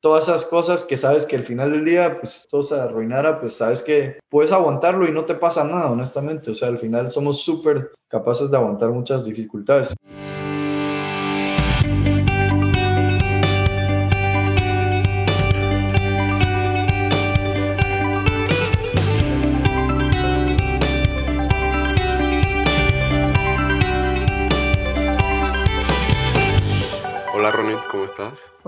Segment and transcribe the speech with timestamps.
[0.00, 3.54] todas esas cosas que sabes que al final del día, pues todo se arruinara, pues
[3.54, 6.50] sabes que puedes aguantarlo y no te pasa nada, honestamente.
[6.50, 9.94] O sea, al final somos súper capaces de aguantar muchas dificultades.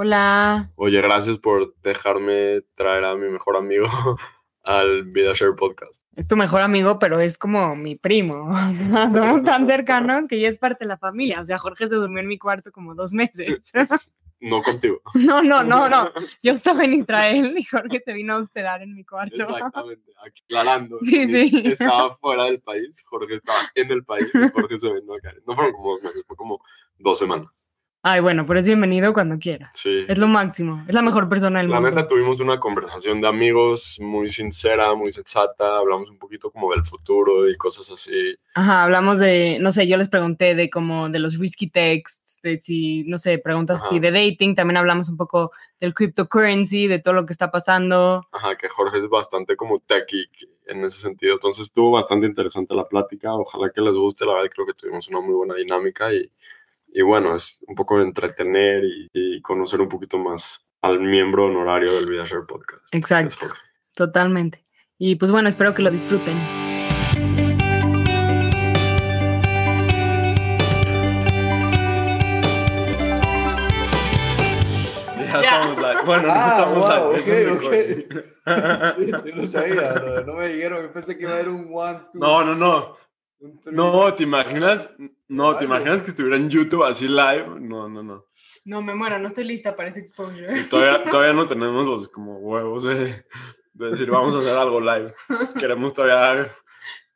[0.02, 0.72] Hola.
[0.76, 3.84] Oye, gracias por dejarme traer a mi mejor amigo
[4.64, 6.02] al VidaShare Podcast.
[6.16, 8.48] Es tu mejor amigo, pero es como mi primo.
[9.14, 11.42] somos tan cercanos que ya es parte de la familia.
[11.42, 13.60] O sea, Jorge se durmió en mi cuarto como dos meses.
[14.40, 15.02] No contigo.
[15.16, 16.10] No, no, no, no.
[16.42, 19.36] Yo estaba en Israel y Jorge se vino a hospedar en mi cuarto.
[19.36, 20.98] Exactamente, aclarando.
[21.00, 21.62] Sí, sí.
[21.66, 25.34] Estaba fuera del país, Jorge estaba en el país y Jorge se vino acá.
[25.46, 26.58] No fueron como dos meses, fue como
[26.96, 27.66] dos semanas.
[28.02, 29.70] Ay, bueno, pero es bienvenido cuando quiera.
[29.74, 30.06] Sí.
[30.08, 30.82] Es lo máximo.
[30.88, 31.82] Es la mejor persona del mundo.
[31.82, 35.76] La neta, tuvimos una conversación de amigos muy sincera, muy sensata.
[35.76, 38.34] Hablamos un poquito como del futuro y cosas así.
[38.54, 42.58] Ajá, hablamos de, no sé, yo les pregunté de como de los risky texts, de
[42.58, 44.54] si, no sé, preguntas así de dating.
[44.54, 48.26] También hablamos un poco del cryptocurrency, de todo lo que está pasando.
[48.32, 50.30] Ajá, que Jorge es bastante como techie
[50.68, 51.34] en ese sentido.
[51.34, 53.34] Entonces estuvo bastante interesante la plática.
[53.34, 54.24] Ojalá que les guste.
[54.24, 56.32] La verdad, creo que tuvimos una muy buena dinámica y
[56.92, 62.06] y bueno, es un poco entretener y, conocer un poquito más al miembro honorario del
[62.06, 62.94] VidaShare Podcast.
[62.94, 63.46] Exacto.
[63.94, 64.62] Totalmente.
[64.98, 66.36] Y pues bueno, espero que lo disfruten.
[75.32, 76.02] Ya, estamos live.
[76.04, 77.50] Bueno, no ah, estamos wow, live.
[77.52, 78.24] Ok, ok.
[79.26, 79.94] Yo no sabía,
[80.26, 82.18] no, me dijeron, pensé que iba a haber un one, two.
[82.20, 82.96] No, no, no.
[83.66, 84.90] No, ¿te imaginas?
[85.28, 87.46] No, ¿te imaginas que estuviera en YouTube así live?
[87.60, 88.26] No, no, no.
[88.64, 90.64] No, me muero, no estoy lista para ese exposure.
[90.64, 93.24] todavía, todavía no tenemos los como huevos de,
[93.72, 95.12] decir, vamos a hacer algo live.
[95.58, 96.50] Queremos todavía...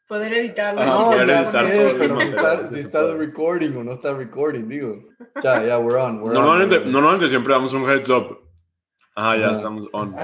[0.06, 0.84] Poder editarlo.
[0.84, 5.02] no, poder editar sé, pero si está, si está recording o no está recording, digo.
[5.42, 6.22] Ya, ya, we're on.
[6.22, 8.38] We're normalmente, on, normalmente siempre damos un heads up.
[9.16, 10.14] Ah, ya, estamos on.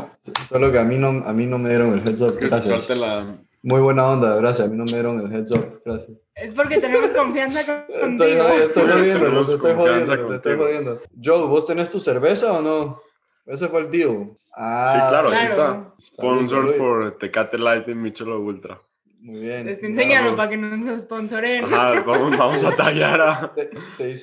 [0.49, 2.37] Solo que a mí no, a mí no me dieron el heads up.
[2.39, 2.91] Gracias.
[2.91, 4.67] La, muy buena onda, gracias.
[4.67, 6.17] A mí no me dieron el heads up, gracias.
[6.35, 8.25] Es porque tenemos confianza contigo.
[8.25, 11.01] Estoy, estoy jodiendo, estoy jodiendo, estoy jodiendo.
[11.23, 13.03] Joe, ¿vos tenés tu cerveza o no?
[13.47, 14.31] Ese fue el deal.
[14.57, 15.95] Ah, sí, claro, ahí está.
[16.01, 18.81] Sponsor por Tecate Light y Michelo Ultra.
[19.21, 19.69] Muy bien.
[19.69, 21.65] Este, enséñalo para que nos sponsoren.
[21.65, 23.71] Ajá, vamos, vamos a tallar a, te,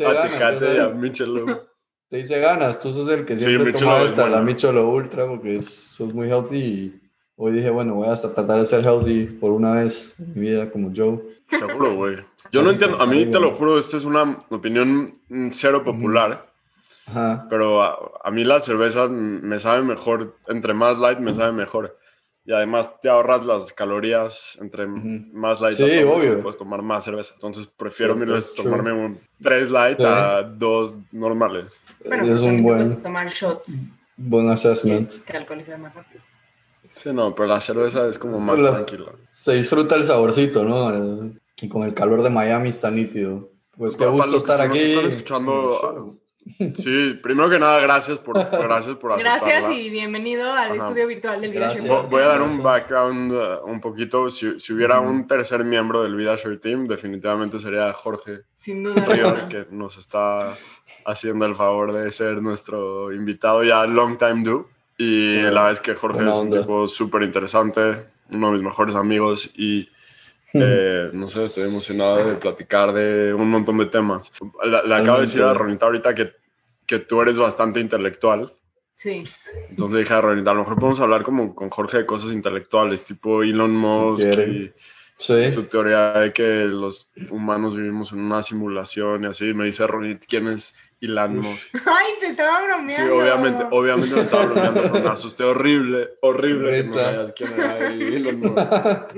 [0.05, 1.67] a Tecate y a Michelo.
[2.09, 5.61] Te dice ganas, tú sos el que siempre sí, toma esta, la Michelo Ultra, porque
[5.61, 7.06] sos muy healthy y
[7.39, 10.49] Hoy dije, bueno, voy a hasta tratar de ser healthy por una vez en mi
[10.49, 11.19] vida como Joe.
[11.49, 12.17] Seguro, güey.
[12.51, 15.13] Yo no entiendo, a mí te lo juro, esta es una opinión
[15.51, 16.47] cero popular.
[17.05, 17.45] Ajá.
[17.47, 17.83] Pero
[18.25, 21.99] a, mí la cerveza me sabe mejor, entre más light me sabe mejor.
[22.43, 25.75] Y además te ahorras las calorías entre más light.
[25.75, 26.41] Sí, obvio.
[26.41, 27.33] Puedes tomar más cerveza.
[27.35, 31.79] Entonces prefiero mil veces tomarme un, tres light a dos normales.
[32.01, 33.01] Pero es un buen...
[33.03, 33.91] tomar shots.
[34.15, 35.23] Buen assessment.
[35.23, 36.21] Que alcoholizar más rápido.
[36.97, 39.11] Sí, no, pero la cerveza es como más tranquila.
[39.29, 41.31] Se disfruta el saborcito, ¿no?
[41.61, 43.51] Y con el calor de Miami está nítido.
[43.77, 44.79] Pues qué gusto estar aquí.
[44.79, 46.17] Están escuchando.
[46.75, 51.51] Sí, primero que nada, gracias por, gracias por Gracias y bienvenido al estudio virtual del
[51.51, 52.07] VidaShare.
[52.09, 54.29] Voy a dar un background uh, un poquito.
[54.29, 58.43] Si, si hubiera un tercer miembro del VidaShare Team, definitivamente sería Jorge.
[58.55, 59.49] Sin duda.
[59.49, 60.55] que nos está
[61.05, 64.67] haciendo el favor de ser nuestro invitado ya long time do.
[64.97, 68.95] Y la verdad es que Jorge es un tipo súper interesante, uno de mis mejores
[68.95, 69.87] amigos y
[70.53, 70.59] hmm.
[70.61, 74.31] eh, no sé, estoy emocionado de platicar de un montón de temas.
[74.63, 76.33] Le, acabo de decir a Ronita ahorita que,
[76.85, 78.51] que tú eres bastante intelectual.
[78.95, 79.23] Sí.
[79.69, 83.05] Entonces dije a Ronita, a lo mejor podemos hablar como con Jorge de cosas intelectuales,
[83.05, 84.73] tipo Elon Musk y
[85.49, 89.53] su teoría de que los humanos vivimos en una simulación y así.
[89.53, 91.67] Me dice Ronit, ¿quién es Elon Musk?
[91.85, 93.05] Ay, te estaba bromeando.
[93.05, 94.99] Sí, obviamente, obviamente me estaba bromeando.
[94.99, 98.71] Me asusté horrible, horrible que no sabías quién era Elon Musk.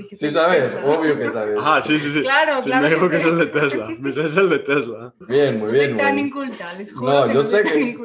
[0.19, 1.57] Sí sabes, obvio que sabes.
[1.57, 2.21] Ajá, sí, sí, sí.
[2.21, 2.83] Claro, claro.
[2.83, 3.87] Me dijo que, es el de Tesla.
[3.99, 5.13] Me dice, es el de Tesla.
[5.27, 5.91] Bien, muy bien.
[5.91, 7.97] No tan inculta, les juro no, que yo sé que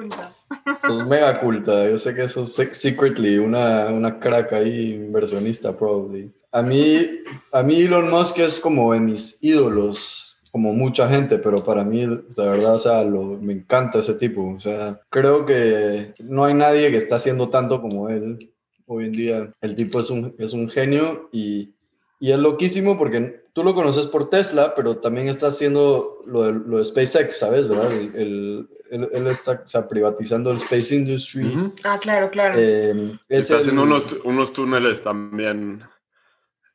[0.81, 1.89] sos mega culta.
[1.89, 6.33] Yo sé que sos secretly una, una crack ahí inversionista, probably.
[6.53, 7.05] A mí,
[7.51, 10.24] a mí Elon Musk es como de mis ídolos,
[10.55, 14.55] como mucha gente, pero para mí, de verdad, o sea, me encanta ese tipo.
[14.55, 18.53] O sea, creo que no hay nadie que está haciendo tanto como él
[18.87, 19.53] hoy en día.
[19.61, 21.75] El tipo es un, es un genio y,
[22.21, 26.53] Y es loquísimo porque tú lo conoces por Tesla, pero también está haciendo lo de,
[26.53, 27.67] lo de SpaceX, ¿sabes?
[27.67, 27.91] ¿verdad?
[27.91, 31.73] El, él, está o sea, privatizando el space industry.
[31.83, 32.55] Ah, claro, claro.
[32.57, 35.83] Eh, está haciendo unos, unos, túneles también.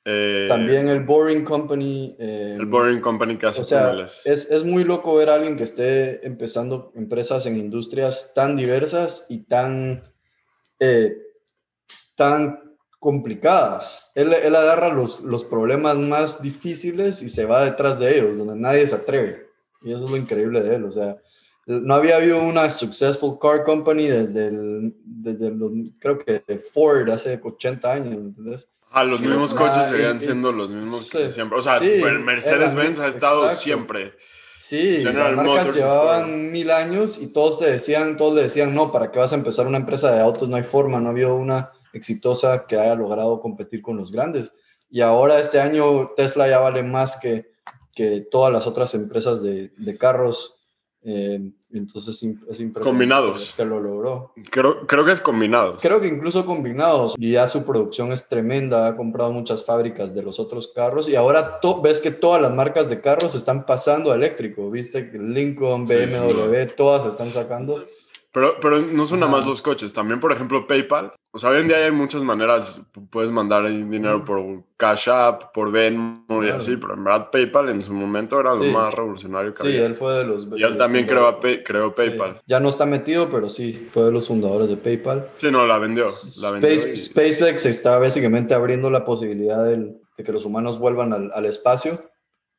[0.06, 2.16] Eh, también el Boring Company.
[2.20, 3.94] Eh, el Boring Company que hace o sea.
[4.04, 9.28] Es, es, muy loco ver a alguien que esté empezando empresas en industrias tan diversas
[9.30, 10.04] y tan,
[12.16, 14.12] tan complicadas.
[14.16, 18.56] Él, él agarra los, los problemas más difíciles y se va detrás de ellos, donde
[18.56, 19.48] nadie se atreve.
[19.82, 20.86] Y eso es lo increíble de él.
[20.86, 21.18] O sea,
[21.66, 26.42] no había habido una successful car company desde el, desde los, creo que
[26.74, 28.70] Ford hace 80 años, ¿entendés?
[28.92, 31.60] Ah, los mismos coches seguían siendo los mismos que siempre.
[31.60, 34.14] O sea, Mercedes-Benz ha estado siempre.
[34.58, 39.10] Sí, las marcas llevaban mil años y todos te decían, todos le decían, no, ¿para
[39.10, 40.50] qué vas a empezar una empresa de autos?
[40.50, 44.54] No hay forma, no ha habido una exitosa que haya logrado competir con los grandes.
[44.90, 47.52] Y ahora este año Tesla ya vale más que,
[47.94, 50.68] que todas las otras empresas de, de carros
[51.04, 52.82] eh, entonces es impresionante.
[52.82, 53.54] Combinados.
[53.56, 54.34] Que lo logró.
[54.50, 55.82] Creo, creo que es combinados.
[55.82, 57.16] Creo que incluso combinados.
[57.18, 58.88] Y ya su producción es tremenda.
[58.88, 61.08] Ha comprado muchas fábricas de los otros carros.
[61.08, 64.70] Y ahora ves que todas las marcas de carros están pasando a eléctrico.
[64.72, 67.86] Viste que Lincoln, BMW, todas están sacando.
[68.32, 71.14] Pero, pero no son nada más los coches, también por ejemplo PayPal.
[71.32, 72.82] O sea, hoy en día hay muchas maneras,
[73.12, 77.82] puedes mandar dinero por Cash App, por Venmo y así, pero en verdad PayPal en
[77.82, 80.48] su momento era lo más revolucionario que sí, él fue de los...
[80.56, 82.42] Y él también creó, creó PayPal.
[82.48, 85.28] Ya no está metido, pero sí, fue de los fundadores de PayPal.
[85.36, 86.06] Sí, no, la vendió.
[86.42, 91.46] La vendió SpaceX está básicamente abriendo la posibilidad de que los humanos vuelvan al, al
[91.46, 92.10] espacio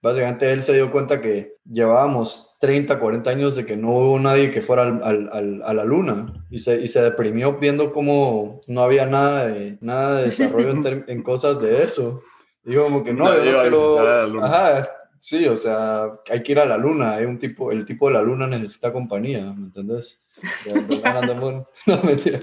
[0.02, 4.50] Básicamente él se dio cuenta que llevábamos 30, 40 años de que no hubo nadie
[4.50, 8.82] que fuera al, al, a la luna y se, y se deprimió viendo cómo no
[8.82, 12.22] había nada de, nada de desarrollo en, en, cosas de eso.
[12.64, 14.88] Digo como que no, no Ajá,
[15.18, 18.14] sí, o sea, hay que ir a la luna, hay un tipo, el tipo de
[18.14, 20.24] la luna necesita compañía, ¿me entiendes?
[21.86, 22.40] no, mentira.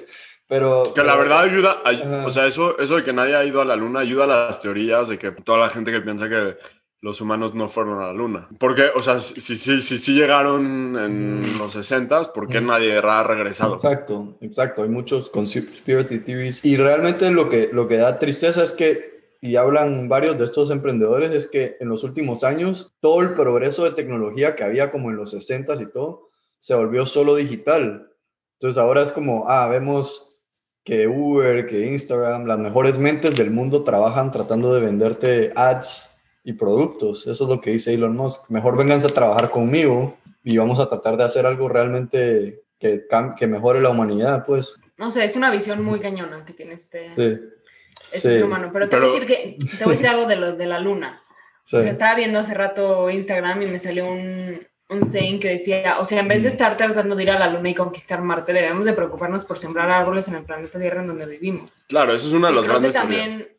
[0.47, 1.81] Pero, que la verdad ayuda,
[2.25, 4.61] o sea, eso, eso de que nadie ha ido a la luna ayuda a las
[4.61, 6.55] teorías de que toda la gente que piensa que
[7.01, 8.47] los humanos no fueron a la luna.
[8.59, 11.57] Porque, o sea, si sí si, si, llegaron en mm.
[11.59, 12.65] los 60, ¿por qué mm.
[12.65, 13.75] nadie ha regresado?
[13.75, 14.83] Exacto, exacto.
[14.83, 16.65] Hay muchos conspiracy theories.
[16.65, 20.71] Y realmente lo que, lo que da tristeza es que, y hablan varios de estos
[20.71, 25.11] emprendedores, es que en los últimos años todo el progreso de tecnología que había como
[25.11, 26.29] en los 60 y todo,
[26.59, 28.11] se volvió solo digital.
[28.59, 30.41] Entonces ahora es como, ah, vemos
[30.83, 36.16] que Uber, que Instagram, las mejores mentes del mundo trabajan tratando de venderte ads
[36.47, 37.27] y productos.
[37.27, 38.49] Eso es lo que dice Elon Musk.
[38.49, 40.15] Mejor vénganse a trabajar conmigo
[40.45, 43.05] y vamos a tratar de hacer algo realmente que,
[43.37, 44.85] que mejore la humanidad, pues.
[44.95, 48.69] No sé, es una visión muy cañona que tiene este, este ser humano.
[48.71, 50.79] Pero te, Voy a decir que, te voy a decir algo de, lo, de la
[50.79, 51.15] luna.
[51.17, 55.99] O sea, estaba viendo hace rato Instagram y me salió un, un saying que decía,
[55.99, 58.53] o sea, en vez de estar tratando de ir a la luna y conquistar Marte,
[58.53, 61.83] debemos de preocuparnos por sembrar árboles en el planeta Tierra en donde vivimos.
[61.89, 63.56] Claro, eso es una de las grandes también,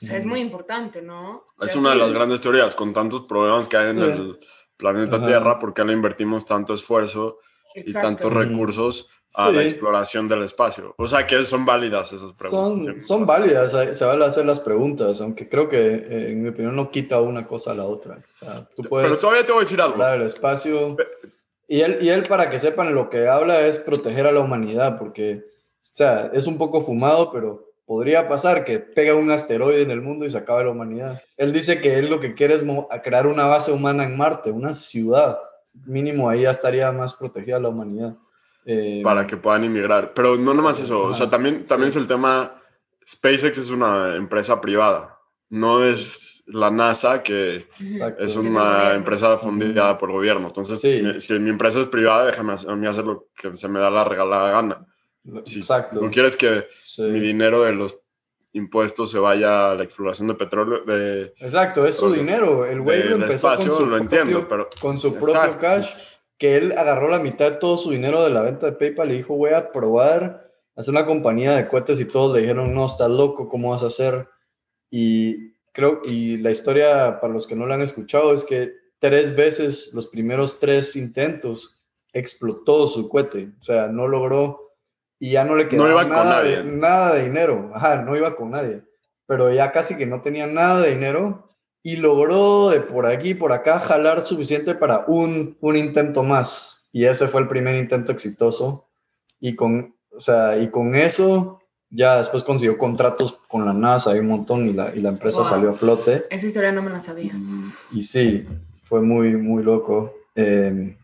[0.00, 1.44] o sea, es muy importante, ¿no?
[1.60, 4.38] Es una de las grandes teorías, con tantos problemas que hay en el
[4.76, 7.38] planeta Tierra, ¿por qué le invertimos tanto esfuerzo
[7.74, 10.94] y tantos recursos a la exploración del espacio?
[10.98, 12.94] O sea, que son válidas esas preguntas.
[12.94, 16.50] Son, son válidas, se van a hacer las preguntas, aunque creo que, eh, en mi
[16.50, 18.22] opinión, no quita una cosa a la otra.
[18.36, 20.06] O sea, tú puedes Pero todavía te voy a decir algo.
[20.06, 20.96] El espacio.
[21.66, 24.96] Y él, y él, para que sepan, lo que habla es proteger a la humanidad,
[24.96, 25.44] porque,
[25.82, 30.02] o sea, es un poco fumado, pero podría pasar que pega un asteroide en el
[30.02, 31.22] mundo y se acabe la humanidad.
[31.38, 32.62] Él dice que él lo que quiere es
[33.02, 35.38] crear una base humana en Marte, una ciudad.
[35.86, 38.14] Mínimo ahí ya estaría más protegida la humanidad.
[38.66, 40.12] Eh, Para que puedan inmigrar.
[40.12, 42.60] Pero no nomás eso, o sea, también, también es el tema,
[43.08, 45.18] SpaceX es una empresa privada,
[45.48, 47.68] no es la NASA que
[48.18, 50.48] es una empresa fundada por el gobierno.
[50.48, 50.78] Entonces,
[51.24, 54.86] si mi empresa es privada, déjame hacer lo que se me da la regalada gana.
[55.24, 56.00] Exacto.
[56.00, 56.66] No quieres que
[56.98, 57.98] mi dinero de los
[58.52, 60.84] impuestos se vaya a la exploración de petróleo.
[60.84, 62.64] De, Exacto, es su dinero.
[62.64, 65.90] El güey lo empezó con su, lo entiendo, pero, con su propio cash,
[66.38, 69.18] que él agarró la mitad de todo su dinero de la venta de PayPal y
[69.18, 73.10] dijo, voy a probar, hacer una compañía de cohetes y todos le dijeron, no, estás
[73.10, 74.28] loco, ¿cómo vas a hacer?
[74.90, 79.34] Y creo, y la historia, para los que no la han escuchado, es que tres
[79.34, 81.82] veces, los primeros tres intentos,
[82.12, 83.52] explotó su cohete.
[83.60, 84.67] O sea, no logró
[85.18, 87.70] y ya no le quedaba nada, de, nada de dinero.
[87.74, 88.82] Ajá, no iba con nadie.
[89.26, 91.48] Pero ya casi que no tenía nada de dinero
[91.82, 96.88] y logró de por aquí, por acá, jalar suficiente para un, un intento más.
[96.92, 98.88] Y ese fue el primer intento exitoso.
[99.40, 101.60] Y con, o sea, y con eso
[101.90, 105.44] ya después consiguió contratos con la NASA y un montón y la, y la empresa
[105.44, 106.24] salió a flote.
[106.30, 107.32] Esa historia no me la sabía.
[107.92, 108.46] Y, sí,
[108.82, 110.14] fue muy, muy loco.
[110.34, 110.96] Em,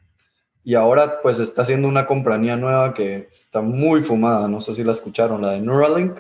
[0.64, 4.82] y ahora pues está haciendo una compañía nueva que está muy fumada, no sé si
[4.82, 6.16] la escucharon, la de Neuralink.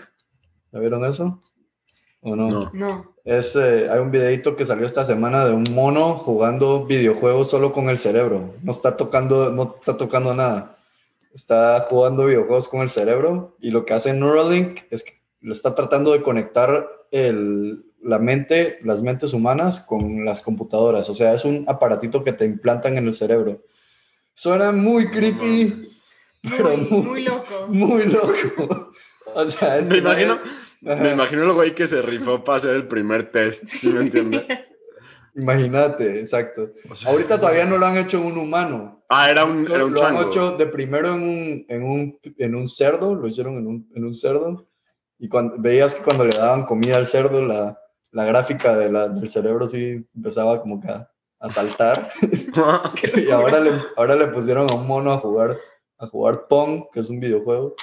[0.70, 1.40] ¿La vieron eso?
[2.20, 2.70] ¿O no?
[2.72, 3.14] No.
[3.24, 7.72] Es, eh, hay un videito que salió esta semana de un mono jugando videojuegos solo
[7.72, 8.54] con el cerebro.
[8.62, 10.74] No está tocando, no está tocando nada
[11.34, 15.74] está jugando videojuegos con el cerebro y lo que hace Neuralink es que lo está
[15.74, 21.10] tratando de conectar el, la mente, las mentes humanas con las computadoras.
[21.10, 23.60] O sea, es un aparatito que te implantan en el cerebro.
[24.34, 25.88] Suena muy creepy,
[26.42, 27.66] pero muy, loco.
[27.68, 28.90] Muy loco.
[29.34, 30.38] O sea, me imagino,
[30.80, 34.44] me imagino el güey que se rifó para hacer el primer test, ¿sí me entiendes?
[35.36, 36.72] Imagínate, exacto.
[37.06, 39.04] Ahorita todavía no lo han hecho en un humano.
[39.08, 42.54] Ah, era un, era un Lo han hecho de primero en un, en un, en
[42.54, 44.68] un cerdo, lo hicieron en un, en un cerdo.
[45.18, 47.78] Y cuando, veías que cuando le daban comida al cerdo, la,
[48.12, 51.10] la gráfica de la, del cerebro sí empezaba como que a,
[51.44, 52.10] a saltar.
[53.16, 55.58] y ahora le, ahora le pusieron a un mono a jugar,
[55.98, 57.74] a jugar Pong, que es un videojuego,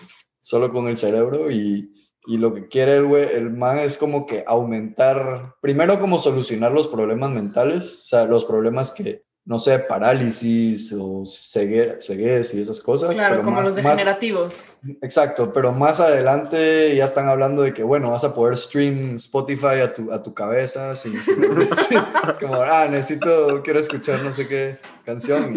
[0.42, 1.52] solo con el cerebro.
[1.52, 1.94] Y,
[2.26, 6.88] y lo que quiere el, el man es como que aumentar, primero como solucionar los
[6.88, 13.14] problemas mentales, o sea, los problemas que, no sé, parálisis o ceguez y esas cosas.
[13.16, 14.78] Claro, como los degenerativos.
[15.02, 19.82] exacto, pero más adelante ya están hablando de que, bueno, vas a poder stream Spotify
[19.84, 20.96] a tu, a tu cabeza.
[20.96, 21.14] Sin,
[22.32, 25.56] es como, ah, necesito, quiero escuchar no sé qué canción.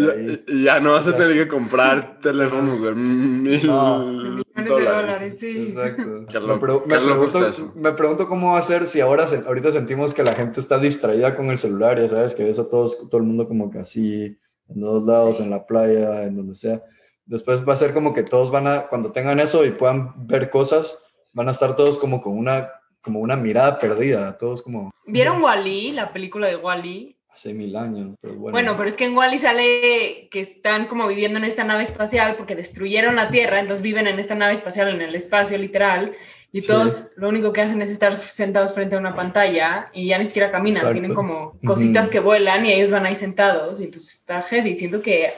[0.48, 5.38] Y ya, no vas a tener que comprar teléfonos de mil dólares.
[5.38, 5.68] sí.
[5.68, 6.02] Exacto.
[6.46, 10.60] me, pregunto, me, pregunto, cómo va a ser si ahora, ahorita sentimos que la gente
[10.60, 13.70] está distraída con el celular, ya sabes, que ves a todos, todo el mundo como
[13.70, 14.36] que así,
[14.68, 16.82] en todos lados, en la playa, en donde sea.
[17.26, 20.50] Después va a ser como que todos van a, cuando tengan eso y puedan ver
[20.50, 22.70] cosas, van a estar todos como con una,
[23.02, 24.90] como una mirada perdida, todos como...
[25.06, 27.13] ¿Vieron Wally, la película de Wally?
[27.34, 28.52] Hace mil años, pero bueno.
[28.52, 32.36] Bueno, pero es que en Wally sale que están como viviendo en esta nave espacial
[32.36, 36.12] porque destruyeron la Tierra, entonces viven en esta nave espacial, en el espacio literal,
[36.52, 40.18] y todos lo único que hacen es estar sentados frente a una pantalla y ya
[40.18, 44.14] ni siquiera caminan, tienen como cositas que vuelan y ellos van ahí sentados, y entonces
[44.14, 45.30] está heavy, siento que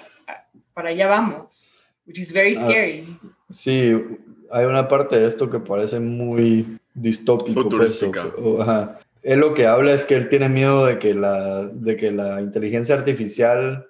[0.74, 1.70] para allá vamos,
[2.06, 3.18] which is very ah, scary.
[3.48, 3.94] sí,
[4.50, 7.54] hay una parte de esto que parece muy distópico.
[7.54, 8.26] Pues, Futurística.
[8.60, 12.12] ajá él lo que habla es que él tiene miedo de que la, de que
[12.12, 13.84] la inteligencia artificial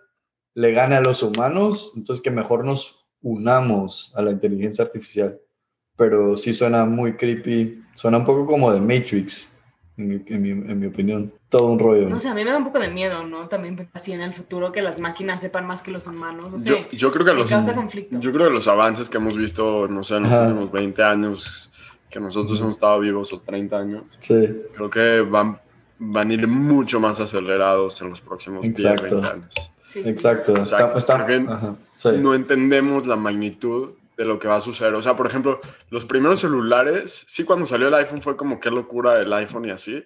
[0.54, 5.38] le gane a los humanos, entonces que mejor nos unamos a la inteligencia artificial.
[5.94, 9.52] Pero sí suena muy creepy, suena un poco como de Matrix,
[9.98, 11.30] en mi, en mi, opinión.
[11.50, 12.08] Todo un rollo.
[12.08, 13.46] No sé, a mí me da un poco de miedo, ¿no?
[13.46, 16.50] También así en el futuro que las máquinas sepan más que los humanos.
[16.50, 20.02] No sé, yo, creo que los, Yo creo que los avances que hemos visto, no
[20.02, 21.70] sé, en los últimos 20 años
[22.16, 24.48] que nosotros hemos estado vivos o 30 años, sí.
[24.74, 25.58] creo que van,
[25.98, 29.54] van a ir mucho más acelerados en los próximos 10, 20 años.
[29.94, 30.54] Exacto.
[32.18, 34.94] No entendemos la magnitud de lo que va a suceder.
[34.94, 38.70] O sea, por ejemplo, los primeros celulares, sí, cuando salió el iPhone fue como qué
[38.70, 40.02] locura el iPhone y así,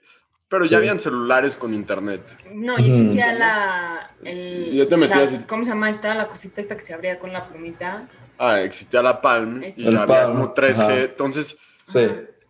[0.48, 2.22] pero ya habían celulares con internet.
[2.52, 4.10] No, y existía la...
[4.24, 6.12] El, te metías ¿Cómo se llama esta?
[6.16, 8.08] La cosita esta que se abría con la plumita.
[8.36, 11.10] Ah, existía la Palm y había como 3G.
[11.10, 11.56] Entonces
[11.90, 12.06] Sí.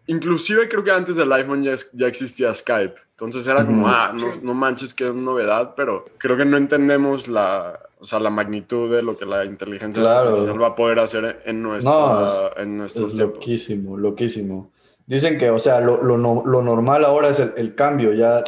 [0.07, 2.95] Inclusive creo que antes del iPhone ya, ya existía Skype.
[3.13, 7.29] Entonces era como, ah, no, no, manches, que es novedad, pero creo que no entendemos
[7.29, 11.43] la, o sea, la magnitud de lo que la inteligencia artificial va a poder hacer
[11.45, 14.73] en, nuestra, en nuestros es Loquísimo, loquísimo.
[15.07, 18.43] Dicen que, o sea, lo, lo, lo normal ahora es el, el, cambio, ya,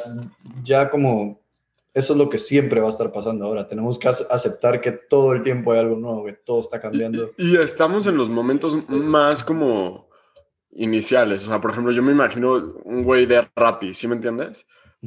[0.62, 1.42] ya como
[1.92, 3.68] eso es lo que siempre va a estar pasando ahora.
[3.68, 7.32] Tenemos que aceptar que todo el tiempo hay algo nuevo, que todo está cambiando.
[7.36, 10.08] Y, y estamos en los momentos más como
[10.72, 11.44] iniciales.
[11.44, 14.66] O sea, por ejemplo, yo me imagino un güey de Rappi, ¿sí me entiendes?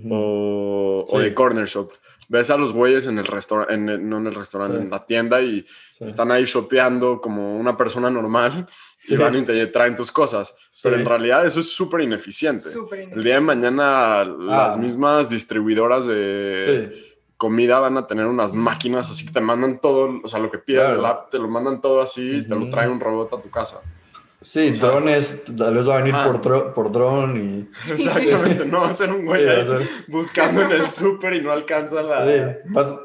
[0.10, 1.92] o, de Corner Shop.
[2.28, 5.64] Ves a los güeyes en el restaurante, no en el restaurante, en la tienda y
[6.00, 8.68] están ahí shopeando como una persona normal
[9.08, 10.56] y van y te traen tus cosas.
[10.82, 12.66] Pero en realidad eso es súper ineficiente.
[13.12, 14.78] El día de mañana las ah.
[14.78, 16.92] mismas distribuidoras de
[17.38, 20.58] comida van a tener unas máquinas así que te mandan todo, o sea, lo que
[20.58, 23.42] pidas del app, te lo mandan todo así y te lo trae un robot a
[23.42, 23.82] tu casa.
[24.46, 27.70] Sí, drones, tal vez va a venir por, por dron y...
[27.92, 29.44] Exactamente, no va a ser un güey
[30.08, 32.24] buscando en el súper y no alcanza la...
[32.24, 32.96] Sí, vas...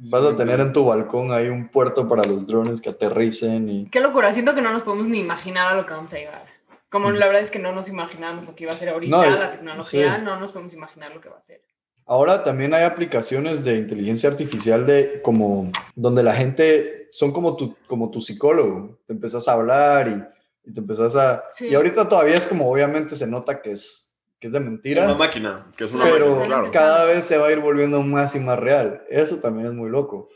[0.10, 3.90] vas a tener en tu balcón ahí un puerto para los drones que aterricen y...
[3.90, 6.46] Qué locura, siento que no nos podemos ni imaginar a lo que vamos a llevar.
[6.88, 9.52] Como la verdad es que no nos imaginamos lo que iba a ser ahorita, la
[9.52, 11.60] tecnología, no nos podemos imaginar lo que va a ser.
[12.06, 17.76] Ahora también hay aplicaciones de inteligencia artificial de como donde la gente son como tu,
[17.86, 18.98] como tu psicólogo.
[19.06, 21.44] Te empiezas a hablar y Y te empezás a...
[21.60, 25.04] Y ahorita todavía es como, obviamente se nota que es, que es de mentira.
[25.04, 26.42] Una máquina, que es una pero
[26.72, 29.04] cada vez se va a ir volviendo más y más real.
[29.08, 30.28] Eso también es muy loco.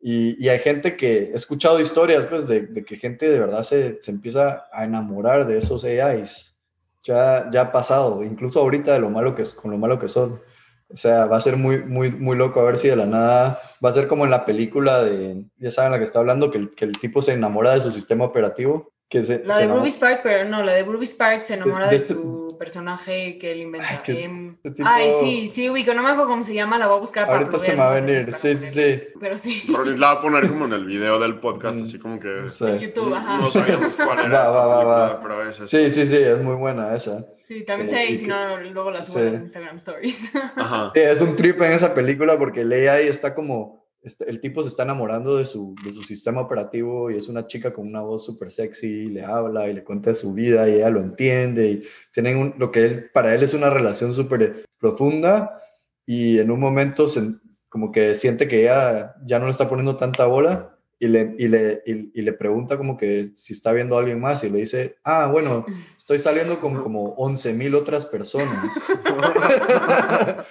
[0.00, 3.62] Y, y hay gente que, he escuchado historias, pues, de, de que gente de verdad
[3.62, 6.58] se, se, empieza a enamorar de esos AIs.
[7.04, 10.40] Ya, ya ha pasado, incluso ahorita de lo malo que, con lo malo que son.
[10.88, 13.58] O sea, va a ser muy, muy, muy loco a ver si de la nada
[13.84, 16.58] va a ser como en la película de, ya saben la que está hablando, que
[16.58, 18.92] el, que el tipo se enamora de su sistema operativo.
[19.08, 22.00] Que se, la de Ruby Spark, pero no, la de Ruby Spark se enamora de,
[22.00, 24.02] su personaje que él inventa.
[24.08, 27.26] Em, ay, sí, sí, ubico, no me acuerdo cómo se llama, la voy a buscar
[27.26, 29.12] para Ahorita se me va a venir, sí, sí, sí.
[29.20, 29.62] Pero sí.
[29.98, 32.46] la va a poner como en el video del podcast, así como que...
[32.60, 33.38] En YouTube, ajá.
[33.38, 37.24] No sabíamos cuál era esta película, pero es Sí, sí, sí, es muy buena esa.
[37.46, 40.32] Sí, también sé, y si no, luego la subo a las Instagram Stories.
[40.56, 40.90] Ajá.
[40.94, 44.64] Sí, es un trip en esa película porque Leia ahí está como, este, el tipo
[44.64, 48.00] se está enamorando de su, de su sistema operativo y es una chica con una
[48.00, 51.70] voz súper sexy, le habla y le cuenta de su vida y ella lo entiende
[51.70, 55.60] y tienen un, lo que él, para él es una relación súper profunda
[56.04, 57.20] y en un momento se,
[57.68, 61.48] como que siente que ella ya no le está poniendo tanta bola y le, y
[61.48, 64.96] le, y, le pregunta como que si está viendo a alguien más y le dice,
[65.04, 65.66] ah, bueno,
[66.06, 68.64] estoy saliendo con como 11 mil otras personas.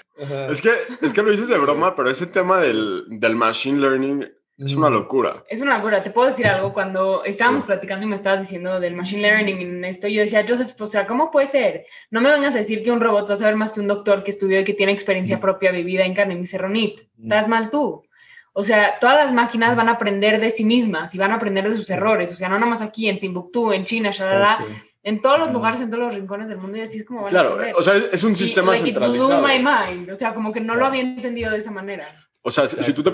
[0.49, 4.25] es, que, es que lo dices de broma, pero ese tema del, del machine learning
[4.57, 5.45] es una locura.
[5.47, 6.03] Es una locura.
[6.03, 6.73] Te puedo decir algo.
[6.73, 10.75] Cuando estábamos platicando y me estabas diciendo del machine learning en esto, yo decía, Joseph,
[10.77, 11.85] o sea, ¿cómo puede ser?
[12.11, 14.25] No me vengas a decir que un robot va a saber más que un doctor
[14.25, 16.33] que estudió y que tiene experiencia propia vivida en carne.
[16.33, 18.03] y dice, Ronit, estás mal tú.
[18.51, 21.63] O sea, todas las máquinas van a aprender de sí mismas y van a aprender
[21.63, 22.33] de sus errores.
[22.33, 24.59] O sea, no nada más aquí en Timbuktu, en China, shalala,
[25.05, 27.29] en todos los lugares, en todos los rincones del mundo y así es como van
[27.29, 29.47] claro, a o sea, es un sistema y, centralizado.
[29.47, 30.09] my mind.
[30.09, 32.05] O sea, como que no lo había entendido de esa manera.
[32.41, 33.11] O sea, si, tú, te,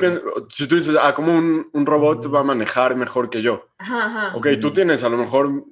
[0.49, 3.67] si tú dices, ah, como un, un, robot va a manejar mejor que yo.
[3.77, 4.35] Ajá, ajá.
[4.37, 5.65] Ok, tú tienes a lo mejor,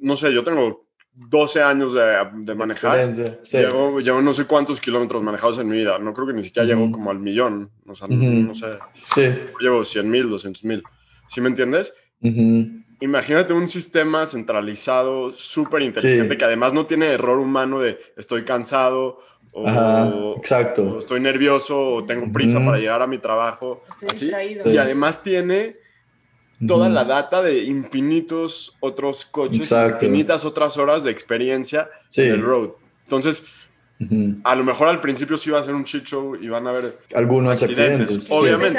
[0.00, 3.10] no sé, yo tengo 12 años de, de manejar.
[3.14, 5.98] Llevo, llevo, no sé cuántos kilómetros manejados en mi vida.
[5.98, 7.70] No creo que ni siquiera llego como al millón.
[7.86, 8.78] O sea, no sé.
[9.04, 9.22] Sí.
[9.60, 10.82] Llevo 100 mil, 200 mil.
[11.28, 11.94] ¿Sí me entiendes?
[13.02, 19.18] Imagínate un sistema centralizado, súper inteligente, que además no tiene error humano de estoy cansado
[19.52, 21.00] o, exacto.
[21.00, 23.82] estoy nervioso o tengo prisa para llegar a mi trabajo.
[23.90, 24.70] Estoy Distraído.
[24.72, 25.78] Y además tiene
[26.64, 32.70] toda la data de infinitos otros coches, infinitas otras horas de experiencia en el road.
[33.02, 33.44] Entonces,
[34.44, 36.70] a lo mejor al principio sí va a ser un shit show y van a
[36.70, 38.30] haber algunos accidentes.
[38.30, 38.78] Obviamente,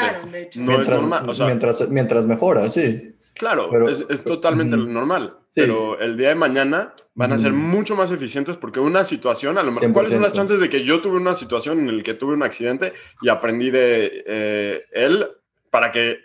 [0.56, 1.26] no mientras, es normal.
[1.46, 3.10] mientras, mientras mejora, sí.
[3.36, 5.38] Claro, es, totalmente normal.
[5.56, 9.64] Pero el día de mañana van a ser mucho más eficientes porque una situación, a
[9.64, 12.14] lo mejor, ¿cuáles son las chances de que yo tuve una situación en la que
[12.14, 15.28] tuve un accidente y aprendí de eh, él
[15.70, 16.20] para que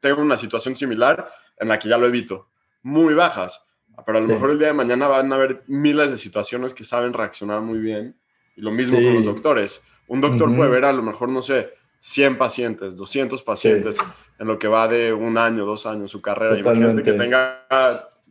[0.00, 2.48] tengo una situación similar en la que ya lo evito.
[2.82, 3.64] Muy bajas.
[4.06, 6.84] Pero a lo mejor el día de mañana van a haber miles de situaciones que
[6.84, 8.16] saben reaccionar muy bien.
[8.56, 9.82] Y lo mismo con los doctores.
[10.06, 13.98] Un doctor puede ver a lo mejor, no sé, 100 pacientes, 200 pacientes
[14.38, 16.58] en lo que va de un año, dos años su carrera.
[16.58, 17.66] Imagínate que tenga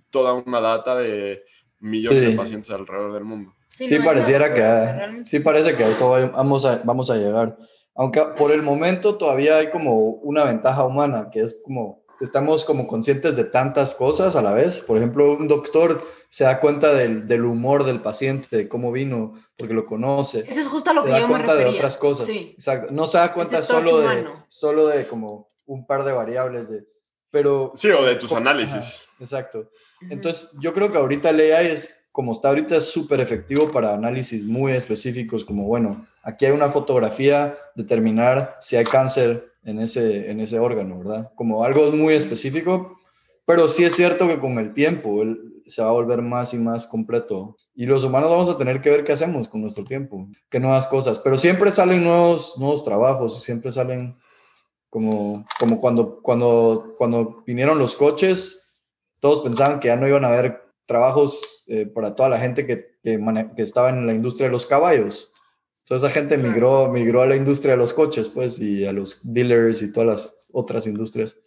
[0.10, 1.44] toda una data de
[1.80, 3.54] millones de pacientes alrededor del mundo.
[3.70, 7.58] Sí, pareciera que, sí parece que a eso vamos a, vamos a llegar.
[7.94, 12.88] Aunque por el momento todavía hay como una ventaja humana, que es como estamos como
[12.88, 14.80] conscientes de tantas cosas a la vez.
[14.80, 19.34] Por ejemplo, un doctor se da cuenta del, del humor del paciente, de cómo vino,
[19.58, 20.46] porque lo conoce.
[20.48, 22.30] Eso es justo a lo que se da cuenta de otras cosas.
[22.30, 22.94] Exacto.
[22.94, 26.86] No se da cuenta solo de, solo de como un par de variables de...
[27.30, 29.06] Pero, sí, o de tus análisis.
[29.20, 29.70] exacto.
[30.10, 33.94] Entonces, yo creo que ahorita el AI es como está ahorita, es súper efectivo para
[33.94, 40.32] análisis muy específicos, como, bueno, aquí hay una fotografía, determinar si hay cáncer en ese,
[40.32, 41.32] en ese órgano, ¿verdad?
[41.36, 43.00] Como algo muy específico,
[43.46, 45.22] pero sí es cierto que con el tiempo
[45.66, 47.58] se va a volver más y más completo.
[47.76, 50.88] Y los humanos vamos a tener que ver qué hacemos con nuestro tiempo, qué nuevas
[50.88, 51.20] cosas.
[51.20, 54.18] Pero siempre salen nuevos, nuevos trabajos, siempre salen
[54.90, 58.82] como, como cuando, cuando, cuando vinieron los coches,
[59.20, 62.98] todos pensaban que ya no iban a haber trabajos eh, para toda la gente que,
[63.04, 65.34] que, estaba en la industria de los caballos.
[65.88, 69.22] Entonces esa gente migró, migró a la industria de los coches, pues, y a los
[69.34, 71.38] dealers y todas las otras industrias.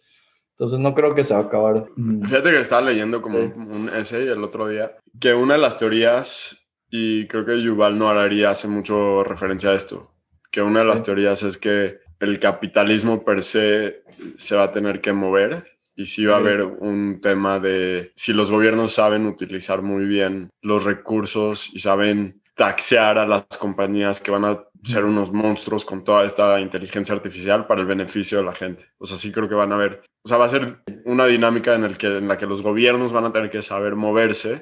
[0.51, 1.85] Entonces no creo que se va a acabar.
[1.95, 6.57] Fíjate que estaba leyendo como un essay el otro día, que una de las teorías,
[6.89, 10.11] y creo que Yuval no haría hace mucho referencia a esto,
[10.51, 14.01] que una de las teorías es que el capitalismo per se
[14.37, 18.33] se va a tener que mover y sí va a haber un tema de si
[18.33, 24.29] los gobiernos saben utilizar muy bien los recursos y saben taxear a las compañías que
[24.29, 28.53] van a ser unos monstruos con toda esta inteligencia artificial para el beneficio de la
[28.53, 28.85] gente.
[28.99, 31.73] O sea, sí creo que van a haber, o sea, va a ser una dinámica
[31.73, 34.61] en, el que, en la que los gobiernos van a tener que saber moverse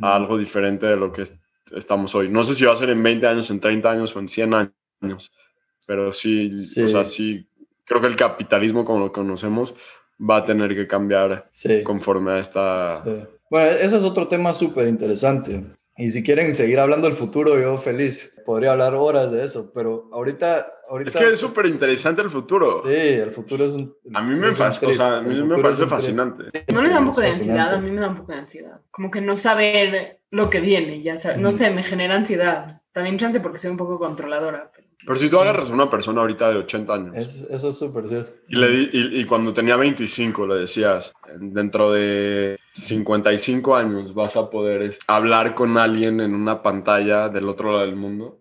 [0.00, 1.24] a algo diferente de lo que
[1.74, 2.30] estamos hoy.
[2.30, 4.54] No sé si va a ser en 20 años, en 30 años o en 100
[5.02, 5.30] años,
[5.86, 6.48] pero sí,
[6.82, 7.50] o sea, sí,
[7.84, 9.74] creo que el capitalismo como lo conocemos
[10.18, 11.44] va a tener que cambiar
[11.84, 13.04] conforme a esta...
[13.50, 15.76] Bueno, ese es otro tema súper interesante.
[15.98, 18.40] Y si quieren seguir hablando del futuro, yo feliz.
[18.44, 20.74] Podría hablar horas de eso, pero ahorita...
[20.90, 22.82] ahorita es que es súper interesante el futuro.
[22.84, 23.94] Sí, el futuro es un...
[24.12, 26.44] A mí me, o sea, a mí me parece fascinante.
[26.72, 27.74] ¿No les da un poco de ansiedad?
[27.74, 28.80] A mí me da un poco de ansiedad.
[28.90, 31.38] Como que no saber lo que viene, ya sabes.
[31.38, 32.82] No sé, me genera ansiedad.
[32.92, 34.70] También chance porque soy un poco controladora.
[35.06, 37.16] Pero si tú agarras a una persona ahorita de 80 años.
[37.16, 38.32] eso es súper cierto.
[38.48, 44.92] Y, le y, cuando tenía 25 le decías, dentro de 55 años vas a poder
[45.06, 48.40] hablar con alguien en una pantalla del otro lado del mundo.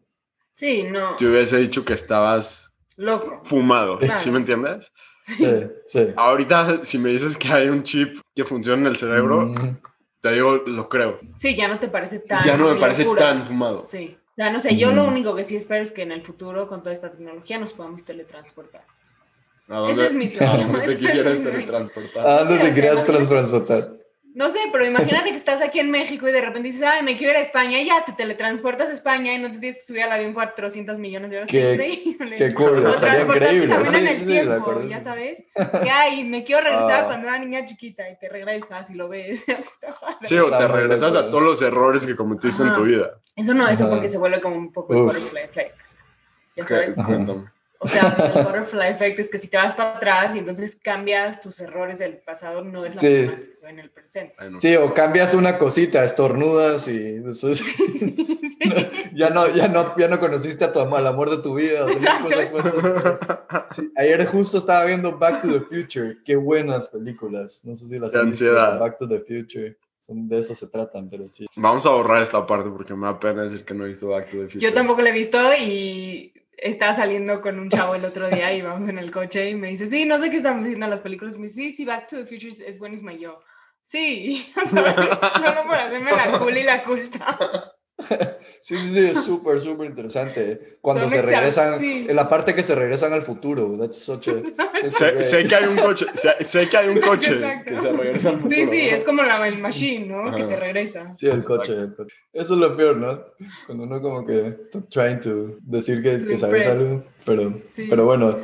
[0.56, 1.15] Sí, no.
[1.17, 3.41] Te hubiese dicho que estabas loco.
[3.43, 4.91] Fumado, ¿sí me entiendes?
[5.21, 5.45] Sí.
[5.86, 6.08] sí.
[6.15, 9.78] Ahorita, si me dices que hay un chip que funciona en el cerebro, mm.
[10.21, 11.19] te digo, lo creo.
[11.36, 12.43] Sí, ya no te parece tan.
[12.43, 13.84] Ya no me parece tan fumado.
[13.84, 14.17] Sí.
[14.38, 16.82] Ya no sé, yo lo único que sí espero es que en el futuro, con
[16.82, 18.84] toda esta tecnología, nos podamos teletransportar.
[19.89, 20.52] Ese es mi sueño.
[20.52, 22.28] ¿A dónde te quisieras teletransportar?
[22.28, 24.04] ¿A dónde te querías transportar?
[24.36, 27.15] No sé, pero imagínate que estás aquí en México y de repente dices, ay, me
[27.15, 29.86] quiero ir a España y ya te teletransportas a España y no te tienes que
[29.86, 31.50] subir al avión 400 millones de horas.
[31.50, 32.36] Qué, increíble.
[32.36, 35.45] Qué cool, o transportarte también en el tiempo, ya sabes.
[35.56, 37.08] Que ay, me quiero regresar ah.
[37.08, 39.45] cuando era niña chiquita y te regresas y lo ves.
[40.24, 43.12] sí, o te regresas a todos los errores que cometiste en tu vida.
[43.38, 45.80] Eso no, eso porque se vuelve como un poco el butterfly effect.
[46.58, 46.93] Ya sabes.
[47.86, 51.39] O sea, el butterfly effect es que si te vas para atrás y entonces cambias
[51.39, 53.28] tus errores del pasado, no es la sí.
[53.28, 54.36] persona en el presente.
[54.60, 57.63] Sí, o cambias una cosita, estornudas y después
[59.13, 61.86] ya, no, ya, no, ya no conociste a tu al amor de tu vida.
[63.98, 66.17] Ayer justo estaba viendo Back to the Future.
[66.26, 67.63] Qué buenas películas.
[67.65, 68.52] No sé si las han visto.
[68.52, 69.78] Back to the Future.
[70.02, 71.48] Son, de eso se tratan, pero sí.
[71.56, 74.30] Vamos a borrar esta parte porque me da pena decir que no he visto Back
[74.30, 74.60] to the Future.
[74.60, 78.61] Yo tampoco la he visto y estaba saliendo con un chavo el otro día y
[78.61, 81.01] vamos en el coche y me dice, sí, no sé qué estamos diciendo en las
[81.01, 81.37] películas.
[81.37, 83.13] Me dice, sí, sí, Back to the Future es buenísima.
[83.13, 83.39] Yo,
[83.83, 84.83] sí, solo
[85.67, 87.75] por hacerme la cool y la culta.
[88.65, 90.79] Sí, sí, sí, es súper, súper interesante.
[90.81, 93.77] Cuando se regresan, en la parte que se regresan al futuro.
[93.77, 94.41] That's such a,
[95.21, 98.55] sé, que hay un coche, sé, que hay un coche que se regresa al futuro.
[98.55, 100.36] Sí, sí, es como la el machine, ¿no?
[100.36, 101.13] Que te regresa.
[101.13, 101.75] Sí, el coche.
[102.34, 103.23] Eso es lo peor, ¿no?
[103.67, 107.53] Cuando uno como que está trying to decir que, que sabes algo, pero,
[107.88, 108.39] pero bueno,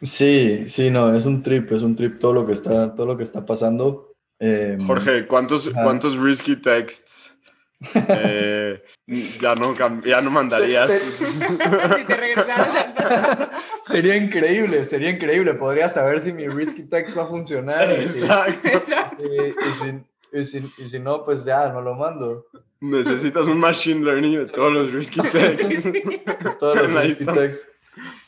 [0.00, 3.18] sí, sí, no, es un trip, es un trip todo lo que está, todo lo
[3.18, 4.14] que está pasando.
[4.38, 7.35] Em, Jorge, ¿cuántos, ¿cuántos risky texts
[7.94, 10.90] eh, ya, no, ya no mandarías.
[13.84, 15.54] sería increíble, sería increíble.
[15.54, 18.00] Podría saber si mi risky text va a funcionar.
[18.00, 18.22] Y si,
[20.32, 22.46] y, si, no, pues ya no lo mando.
[22.80, 25.90] Necesitas un machine learning de todos los risky texts.
[26.58, 27.68] todos los risky texts.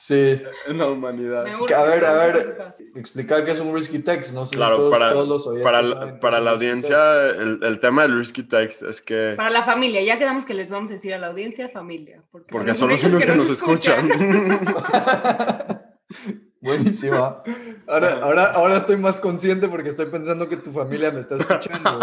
[0.09, 0.43] Sí.
[0.67, 1.45] En la humanidad.
[1.47, 2.57] A ver, a ver,
[2.95, 6.19] explicar qué es un risky text, no sé claro, todos, para, todos los para, la,
[6.19, 9.35] para la audiencia, el, el, tema del risky text es que...
[9.37, 12.23] Para la familia, ya quedamos que les vamos a decir a la audiencia familia.
[12.31, 14.09] Porque, son, los únicos que, nos escuchan.
[16.63, 17.43] Buenísima.
[17.87, 22.01] Ahora, ahora, ahora estoy más consciente porque estoy pensando que tu familia me está escuchando.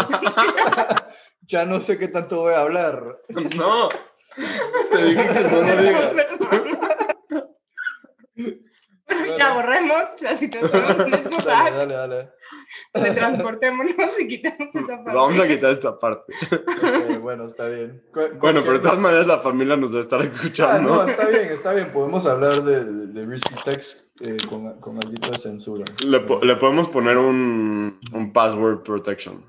[1.42, 3.18] ya no sé qué tanto voy a hablar.
[3.56, 3.88] No.
[4.92, 6.36] Te dije que no lo digas.
[9.38, 11.10] ya borremos la situación.
[11.10, 11.72] Let's go back.
[11.74, 12.30] Dale, dale,
[12.92, 13.10] dale.
[13.14, 15.12] transportémonos y quitamos esa parte.
[15.14, 16.32] Vamos a quitar esta parte.
[17.20, 18.02] bueno, está bien.
[18.40, 20.94] Bueno, pero de todas maneras la familia nos va a estar escuchando.
[20.94, 21.92] Ah, no, está bien, está bien.
[21.92, 25.84] Podemos hablar de, de, Risky Text eh, con, con algo de censura.
[26.04, 29.44] Le, le podemos poner un, un password protection.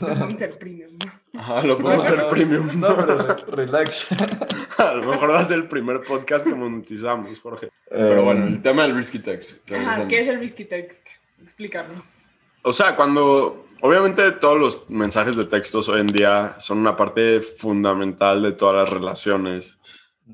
[0.00, 0.98] Vamos a ser premium.
[1.36, 2.68] Ajá, lo podemos hacer premium.
[2.80, 4.08] No, pero relax.
[4.78, 7.70] A lo mejor va a ser el primer podcast que monetizamos, Jorge.
[7.88, 9.70] Pero bueno, el tema del risky text.
[9.72, 11.08] Ajá, ¿qué es el risky text?
[11.40, 12.26] Explícanos.
[12.62, 17.40] O sea, cuando obviamente todos los mensajes de textos hoy en día son una parte
[17.40, 19.78] fundamental de todas las relaciones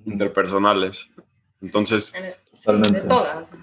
[0.05, 1.11] interpersonales.
[1.61, 3.55] Entonces, de todas.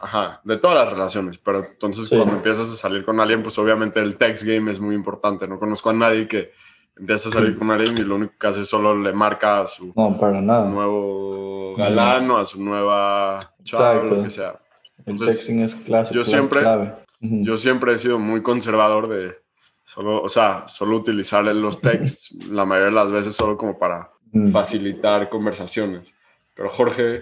[0.00, 4.00] Ajá, de todas las relaciones, pero entonces cuando empiezas a salir con alguien, pues obviamente
[4.00, 5.48] el text game es muy importante.
[5.48, 6.52] No conozco a nadie que
[6.96, 9.66] empieza a salir con alguien y lo único que hace es solo le marca a
[9.66, 9.92] su
[10.68, 14.60] nuevo galán o a su nueva chava o lo que sea.
[15.04, 16.14] el texting es clásico.
[16.14, 16.62] Yo siempre,
[17.20, 19.36] yo siempre he sido muy conservador de
[19.84, 24.10] solo, o sea, solo utilizar los texts la mayoría de las veces solo como para
[24.52, 26.14] facilitar conversaciones.
[26.54, 27.20] pero Jorge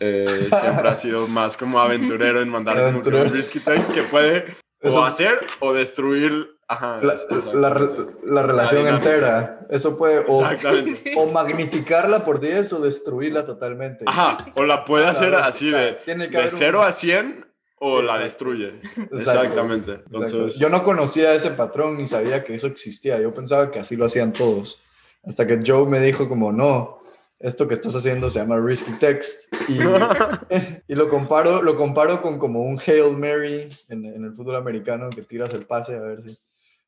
[0.00, 4.46] eh, siempre ha sido más como aventurero en mandar un risky text que puede
[4.82, 9.66] o hacer o destruir la, relación entera.
[9.68, 14.04] Eso puede o, magnificarla por 10 o destruirla totalmente.
[14.06, 17.46] Ajá, o la puede hacer así de, de 0 a 100
[17.80, 18.80] o la destruye.
[19.10, 20.02] Exactamente.
[20.06, 20.58] Entonces...
[20.58, 23.20] Yo no conocía ese patrón ni sabía que eso existía.
[23.20, 24.80] Yo pensaba que así lo hacían todos.
[25.24, 26.99] Hasta que Joe me dijo como, no,
[27.40, 29.52] esto que estás haciendo se llama risky text.
[29.68, 29.78] Y,
[30.88, 35.10] y lo, comparo, lo comparo con como un Hail Mary en, en el fútbol americano
[35.10, 36.38] que tiras el pase a ver si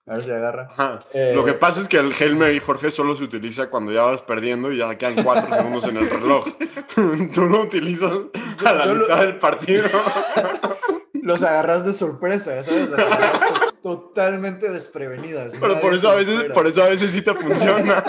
[0.07, 1.05] a ver si agarra.
[1.13, 4.03] Eh, lo que pasa es que el Hail Mary, Jorge, solo se utiliza cuando ya
[4.03, 6.47] vas perdiendo y ya quedan cuatro segundos en el reloj.
[7.35, 8.13] Tú lo utilizas
[8.65, 9.85] a la mitad del partido.
[11.15, 12.89] Los agarras de sorpresa, ¿sabes?
[13.81, 15.55] totalmente desprevenidas.
[15.61, 18.03] Pero por eso, a veces, por eso a veces sí te funciona.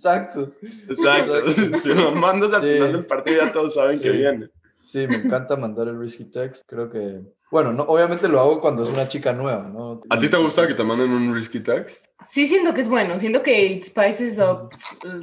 [0.00, 0.52] Exacto.
[0.88, 1.46] Exacto.
[1.82, 4.48] Si lo mandas al final del partido ya todos saben que viene.
[4.82, 6.64] Sí, me encanta mandar el risky text.
[6.66, 10.00] Creo que, bueno, no, obviamente lo hago cuando es una chica nueva, ¿no?
[10.08, 12.06] ¿A ti te gusta que te manden un risky text?
[12.26, 13.18] Sí, siento que es bueno.
[13.18, 14.70] Siento que it spices up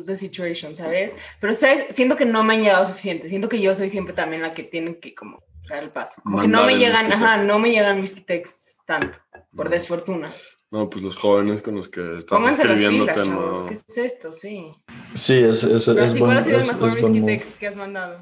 [0.06, 1.16] the situation, ¿sabes?
[1.42, 1.54] Pero
[1.90, 3.30] siento que no me han llegado suficiente.
[3.30, 6.22] Siento que yo soy siempre también la que tiene que como dar el paso.
[6.24, 9.18] Como que no me llegan, ajá, no me llegan risky texts tanto,
[9.56, 10.30] por desfortuna.
[10.70, 14.34] No, pues los jóvenes con los que estás escribiendo las pilas, ¿Qué es esto?
[14.34, 14.74] Sí.
[15.14, 18.20] Sí, es, es, es, ¿Cuál ha sido el mejor risky text que has mandado?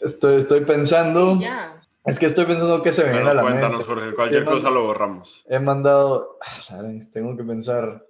[0.00, 1.38] estoy, estoy pensando.
[2.04, 4.84] Es que estoy pensando que se me viene a la cuéntanos, Jorge, cualquier cosa lo
[4.84, 5.44] borramos.
[5.48, 6.38] He mandado.
[6.70, 8.06] Ah, tengo que pensar.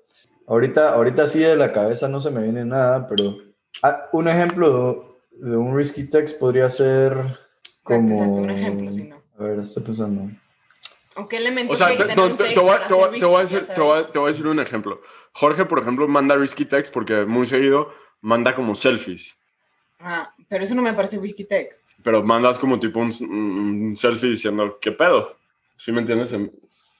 [0.46, 3.36] Ahorita, ahorita sí de la cabeza no se me viene nada, pero
[3.82, 7.38] ah, un ejemplo de, un risky text podría ser
[7.82, 8.08] como.
[8.08, 9.16] Exacto, un ejemplo, si no.
[9.38, 10.30] A ver, estoy pensando.
[11.18, 14.04] ¿O qué o sea, te, no, te, te, voy, te, voy a decir, te, voy,
[14.12, 15.02] te voy a decir un ejemplo.
[15.32, 19.36] Jorge, por ejemplo, manda risky text porque muy seguido manda como selfies.
[19.98, 21.98] Ah, pero eso no me parece whisky text.
[22.04, 25.36] Pero mandas como tipo un, selfie diciendo, ¿qué pedo?
[25.76, 26.34] ¿Sí me entiendes?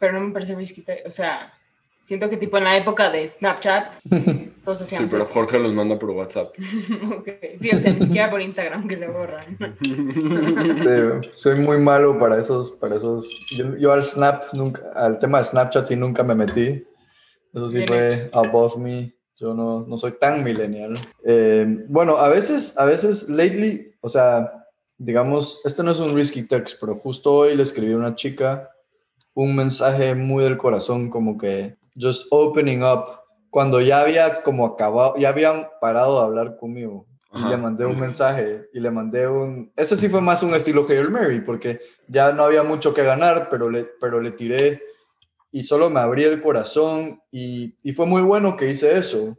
[0.00, 1.06] Pero no me parece whisky text.
[1.06, 1.54] O sea,
[2.08, 3.96] siento que tipo en la época de Snapchat,
[4.64, 6.54] todos hacían Sí, pero Jorge los manda por WhatsApp.
[7.18, 7.28] ok,
[7.60, 9.44] sí, o sea, ni siquiera por Instagram que se borran.
[11.34, 13.28] soy muy malo para esos, para esos.
[13.78, 16.82] Yo, al Snap, nunca, al tema de Snapchat sí nunca me metí.
[17.52, 19.12] Eso sí fue above me.
[19.36, 20.94] Yo no, no soy tan millennial.
[21.24, 24.50] Eh, bueno, a veces, a veces, lately, o sea,
[24.96, 28.70] digamos, este no es un risky text, pero justo hoy le escribí a una chica
[29.34, 35.14] un mensaje muy del corazón, como que just opening up, cuando ya había como acabado,
[35.16, 37.06] ya habían parado de hablar conmigo.
[37.34, 39.70] y le mandé un mensaje y le mandé un...
[39.76, 43.48] Ese sí fue más un estilo Hail Mary, porque ya no había mucho que ganar,
[43.50, 44.82] pero le, pero le tiré
[45.50, 49.36] y solo me abrí el corazón y, y, fue muy bueno que hice eso.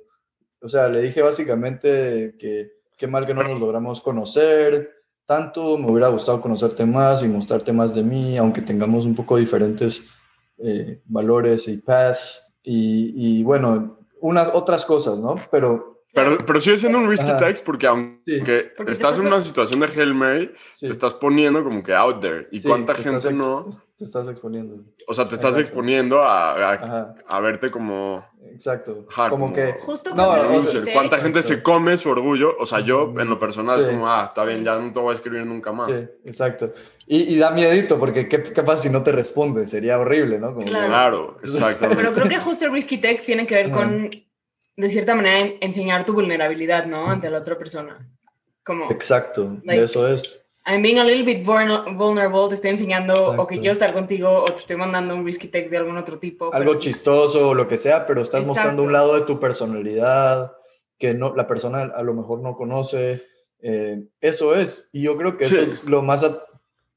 [0.61, 4.91] O sea, le dije básicamente que qué mal que no nos logramos conocer
[5.25, 9.37] tanto, me hubiera gustado conocerte más y mostrarte más de mí, aunque tengamos un poco
[9.37, 10.09] diferentes
[10.57, 15.35] eh, valores y paths y, y, bueno, unas otras cosas, ¿no?
[15.49, 19.87] Pero pero, pero sigue siendo un risky text porque aunque estás en una situación de
[19.87, 22.47] Hail Mary, te estás poniendo como que out there.
[22.51, 23.69] ¿Y cuánta gente no?
[23.95, 24.83] Te estás exponiendo.
[25.07, 28.25] O sea, te estás exponiendo a, a, verte como...
[28.59, 29.07] Exacto.
[29.29, 29.71] como, que...
[29.79, 30.35] Justo no,
[30.93, 32.57] ¿Cuánta gente se come su orgullo?
[32.59, 35.11] O sea, yo en lo personal es como, ah, está bien, ya no te voy
[35.11, 35.87] a escribir nunca más.
[35.87, 36.73] Sí, exacto.
[37.07, 39.65] Y, y da miedito porque ¿qué, qué, pasa si no te responde?
[39.65, 40.57] Sería horrible, ¿no?
[40.57, 41.37] claro.
[41.41, 41.87] exacto.
[41.95, 44.11] Pero creo que justo el risky text tiene que ver con
[44.75, 47.09] de cierta manera, enseñar tu vulnerabilidad, ¿no?
[47.09, 48.09] Ante la otra persona.
[48.63, 50.48] Como, Exacto, eso es.
[50.65, 54.45] I'm being a little bit vulnerable, te estoy enseñando o que quiero estar contigo o
[54.45, 56.53] te estoy mandando un risky text de algún otro tipo.
[56.53, 60.51] Algo chistoso o lo que sea, pero estás mostrando un lado de tu personalidad
[60.99, 63.25] que no, la persona a lo mejor no conoce.
[63.61, 66.25] Eh, eso es, y yo creo que eso es lo más,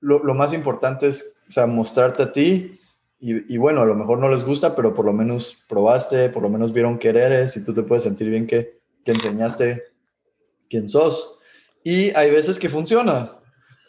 [0.00, 2.78] lo, lo, más importante es, o sea, mostrarte a ti
[3.24, 6.48] y, bueno, a lo mejor no les gusta, pero por lo menos probaste, por lo
[6.48, 9.84] menos vieron que eres y tú te puedes sentir bien que, que enseñaste
[10.68, 11.38] quién sos.
[11.84, 13.38] Y hay veces que funciona.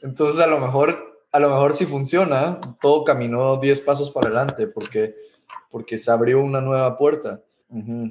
[0.03, 4.67] Entonces a lo mejor, a lo mejor si funciona, todo caminó 10 pasos para adelante
[4.67, 5.15] porque,
[5.71, 7.41] porque se abrió una nueva puerta.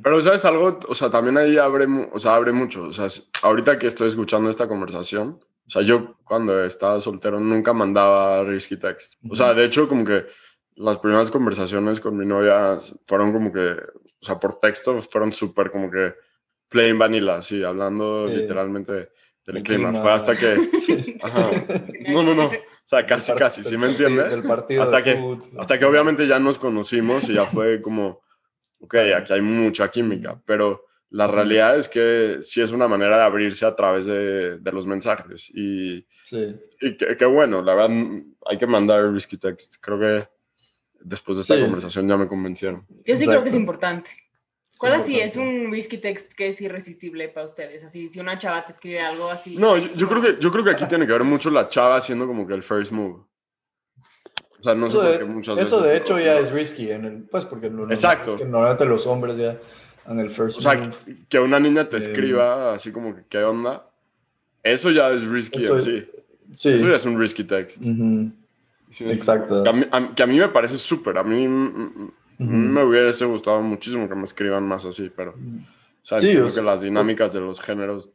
[0.02, 0.80] Pero, ¿sabes algo?
[0.88, 2.82] O sea, también ahí abre, o sea, abre mucho.
[2.82, 3.06] O sea,
[3.42, 8.76] ahorita que estoy escuchando esta conversación, o sea, yo cuando estaba soltero nunca mandaba risky
[8.76, 9.14] text.
[9.30, 10.26] O sea, de hecho, como que
[10.74, 12.76] las primeras conversaciones con mi novia
[13.06, 16.14] fueron como que, o sea, por texto fueron súper como que
[16.68, 19.10] plain vanilla, así, hablando literalmente
[19.46, 19.92] del clima.
[19.92, 21.18] Fue hasta que...
[21.22, 21.50] Ajá.
[22.08, 22.46] No, no, no.
[22.46, 24.32] O sea, casi, casi, ¿sí me entiendes?
[24.32, 28.22] El partido hasta, que, hasta que obviamente ya nos conocimos y ya fue como,
[28.80, 33.24] ok, aquí hay mucha química, pero la realidad es que sí es una manera de
[33.24, 35.50] abrirse a través de, de los mensajes.
[35.50, 36.56] Y, sí.
[36.80, 37.96] y qué bueno, la verdad,
[38.46, 39.76] hay que mandar risky text.
[39.80, 40.28] Creo que
[41.00, 42.86] después de esta conversación ya me convencieron.
[43.04, 44.10] Yo sí creo que es importante.
[44.78, 47.84] ¿Cuál así es un risky text que es irresistible para ustedes?
[47.84, 49.56] Así, si una chava te escribe algo así.
[49.56, 52.26] No, yo, creo que, yo creo que aquí tiene que ver mucho la chava haciendo
[52.26, 53.22] como que el first move.
[54.58, 57.04] O sea, no eso sé por qué muchas Eso de hecho ya es risky, en
[57.04, 58.38] el, pues porque Exacto.
[58.46, 59.58] normalmente los hombres ya
[60.08, 60.78] en el first move.
[60.78, 60.90] O sea,
[61.28, 63.88] que una niña te eh, escriba así como que qué onda,
[64.62, 66.08] eso ya es risky eso, sí.
[66.54, 66.68] sí.
[66.70, 67.82] Eso ya es un risky text.
[69.00, 69.62] Exacto.
[69.62, 69.68] Que
[70.22, 71.46] a, mí, me parece súper, a mí
[72.42, 75.34] me hubiese gustado muchísimo que me escriban más así, pero
[76.10, 78.10] o sí, que las dinámicas de los géneros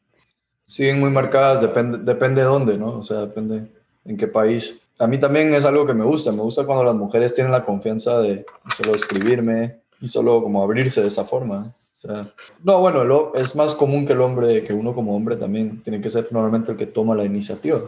[0.64, 3.00] siguen muy marcadas, depende, depende de dónde, ¿no?
[3.00, 3.72] O sea, depende
[4.06, 4.82] en qué país.
[5.00, 7.64] A mí también es algo que me gusta, me gusta cuando las mujeres tienen la
[7.64, 11.74] confianza de solo escribirme y solo como abrirse de esa forma.
[11.98, 15.36] O sea, no, bueno, lo, es más común que el hombre, que uno como hombre
[15.36, 17.82] también tiene que ser normalmente el que toma la iniciativa.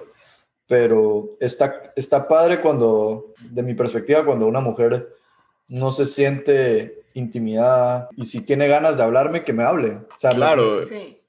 [0.65, 5.07] Pero está, está padre cuando, de mi perspectiva, cuando una mujer
[5.69, 9.91] no se siente intimidada y si tiene ganas de hablarme, que me hable.
[9.91, 10.81] O sea, claro.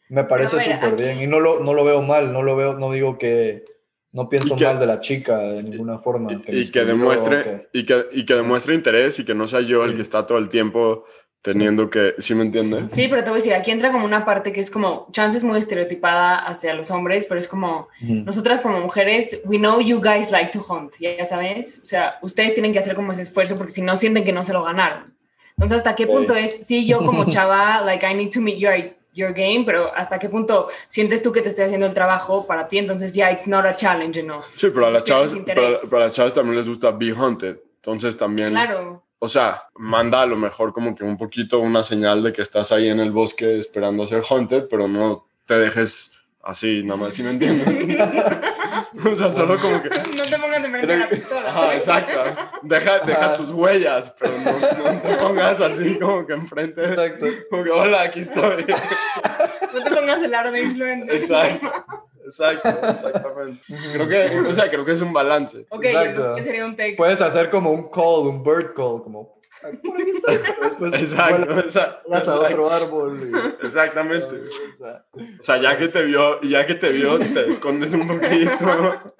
[0.09, 2.90] Me, parece súper bien y no lo, no lo veo mal, no lo veo, no
[2.90, 3.64] digo que
[4.12, 6.33] no pienso mal de la chica de ninguna forma.
[6.33, 9.94] y, que demuestre, y, que, y que demuestre interés y que no sea yo el
[9.94, 11.05] que está todo el tiempo
[11.42, 12.92] teniendo que, ¿sí me entiendes?
[12.92, 15.42] Sí, pero te voy a decir, aquí entra como una parte que es como, chances
[15.42, 20.31] muy estereotipada hacia los hombres, pero es como, nosotras como mujeres, we know you guys
[20.31, 23.72] like to hunt, ya sabes, o sea, ustedes tienen que hacer como ese esfuerzo porque
[23.72, 25.14] si no sienten que no se lo ganaron.
[25.53, 28.74] Entonces, ¿hasta qué punto es, sí, yo como chava, like, I need to meet your,
[29.14, 32.68] your game, pero ¿hasta qué punto sientes tú que te estoy haciendo el trabajo para
[32.68, 32.79] ti?
[32.79, 34.42] Entonces, ya, yeah, it's not a challenge, ¿no?
[34.42, 37.57] Sí, pero a las chavas, pero, pero a las chavas también les gusta be hunted,
[37.76, 38.50] entonces también...
[38.50, 42.41] Claro o sea, manda a lo mejor como que un poquito una señal de que
[42.41, 47.01] estás ahí en el bosque esperando a ser hunted, pero no te dejes así, nada
[47.01, 47.69] más, si me entiendes?
[49.05, 49.91] o sea, solo como que...
[50.17, 51.51] No te pongas de frente a la pistola.
[51.51, 52.21] Ajá, exacto.
[52.63, 56.83] Deja, deja tus huellas, pero no, no, te pongas así como que enfrente.
[56.83, 57.27] Exacto.
[57.51, 58.65] Como que, hola, aquí estoy.
[59.75, 61.13] no te pongas el aro de influencia.
[61.13, 62.10] Exacto.
[62.25, 63.61] Exacto, exactamente.
[63.93, 65.67] Creo que, o sea, creo que es un balance.
[65.71, 66.97] Ok, entonces, ¿qué sería un text?
[66.97, 70.39] Puedes hacer como un call, un bird call, como por aquí estoy.
[70.63, 73.57] Después exacto, exacto, a otro árbol.
[73.63, 74.43] Exactamente.
[74.81, 79.13] O sea, ya que te vio, ya que te vio, te escondes un poquito.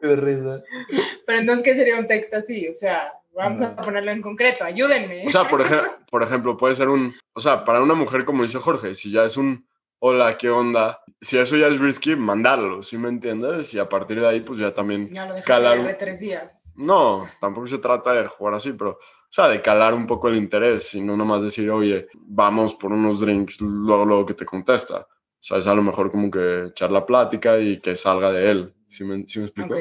[0.00, 0.62] Qué risa.
[1.26, 2.68] Pero entonces, ¿qué sería un texto así?
[2.68, 5.26] O sea, vamos a ponerlo en concreto, ayúdenme.
[5.26, 8.42] O sea, por, ejemplo, por ejemplo, puede ser un, o sea, para una mujer, como
[8.42, 9.66] dice Jorge, si ya es un
[10.00, 11.02] hola, ¿qué onda?
[11.20, 13.72] Si eso ya es risky, mandarlo, ¿sí me entiendes?
[13.74, 15.12] Y a partir de ahí, pues ya también...
[15.12, 15.96] Ya lo calar...
[15.98, 16.72] tres días.
[16.76, 20.36] No, tampoco se trata de jugar así, pero, o sea, de calar un poco el
[20.36, 25.00] interés y no nomás decir, oye, vamos por unos drinks, luego, luego que te contesta.
[25.00, 28.50] O sea, es a lo mejor como que echar la plática y que salga de
[28.50, 29.76] él, ¿sí me, ¿sí me explico?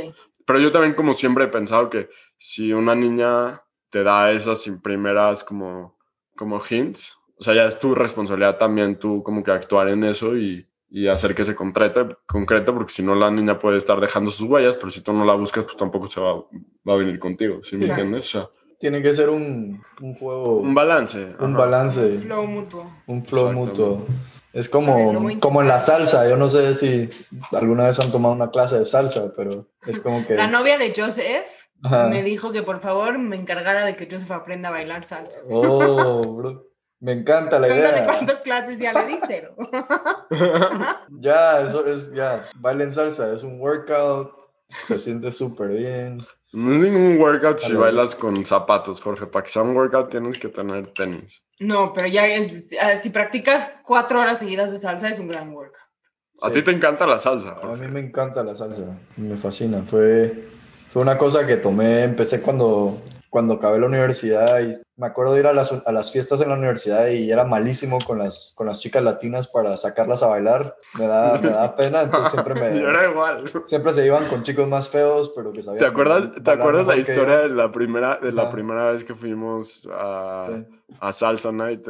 [0.45, 5.43] Pero yo también como siempre he pensado que si una niña te da esas primeras
[5.43, 5.97] como,
[6.35, 10.35] como hints, o sea, ya es tu responsabilidad también tú como que actuar en eso
[10.35, 14.31] y, y hacer que se concrete, concrete, porque si no la niña puede estar dejando
[14.31, 17.17] sus huellas, pero si tú no la buscas, pues tampoco se va, va a venir
[17.17, 18.35] contigo, ¿sí me entiendes?
[18.35, 18.49] O sea,
[18.79, 20.57] tiene que ser un, un, juego...
[20.57, 21.35] Un balance.
[21.39, 22.01] Un balance.
[22.01, 22.91] Un flow mutuo.
[23.07, 24.05] Un flow mutuo.
[24.51, 27.09] Es como, como en la salsa, yo no sé si
[27.51, 30.35] alguna vez han tomado una clase de salsa, pero es como que...
[30.35, 31.47] La novia de Joseph
[32.09, 35.39] me dijo que por favor me encargara de que Joseph aprenda a bailar salsa.
[35.49, 36.68] Oh, bro.
[37.01, 38.03] Me encanta la idea.
[38.03, 39.55] cuántas clases ya le di cero.
[41.19, 44.33] ya, eso es, ya, bailen salsa, es un workout,
[44.67, 46.21] se siente súper bien.
[46.51, 49.27] No es ningún workout si bailas con zapatos, Jorge.
[49.27, 51.43] Para que sea un workout tienes que tener tenis.
[51.59, 52.23] No, pero ya
[52.81, 55.83] ah, si practicas cuatro horas seguidas de salsa es un gran workout.
[56.41, 57.55] A ti te encanta la salsa.
[57.55, 57.83] Jorge?
[57.83, 58.81] A mí me encanta la salsa,
[59.17, 59.83] me fascina.
[59.83, 60.47] Fue,
[60.87, 65.39] fue una cosa que tomé, empecé cuando, cuando acabé la universidad y me acuerdo de
[65.39, 68.67] ir a las, a las, fiestas en la universidad y era malísimo con las, con
[68.67, 70.75] las chicas latinas para sacarlas a bailar.
[70.97, 72.67] Me da, me da pena, entonces siempre me...
[72.77, 73.45] era igual.
[73.63, 75.79] Siempre se iban con chicos más feos, pero que sabían...
[75.79, 79.87] ¿Te acuerdas, ¿te acuerdas la historia de la primera, de la primera vez que fuimos
[79.89, 80.49] a,
[80.99, 81.87] a Salsa Night?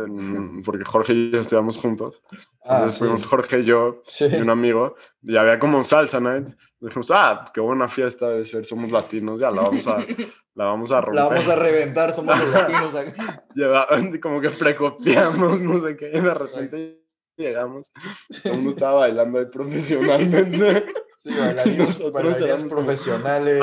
[0.64, 2.22] porque Jorge y yo estudiamos juntos.
[2.64, 6.50] Ah, entonces fuimos Jorge y yo y un amigo y había como Salsa Night.
[6.80, 9.98] Dijimos, ah, qué buena fiesta de ser, somos latinos, ya la vamos a,
[10.56, 11.24] la vamos a romper.
[11.24, 13.44] La vamos a reventar, somos los latinos acá.
[13.56, 13.88] Lleva,
[14.22, 17.00] como que precopiamos, no sé qué, y de repente
[17.40, 17.92] llegamos,
[18.44, 20.86] todo el mundo estaba bailando ahí profesionalmente.
[21.18, 22.02] Sí, bailarinos,
[22.70, 23.62] profesionales.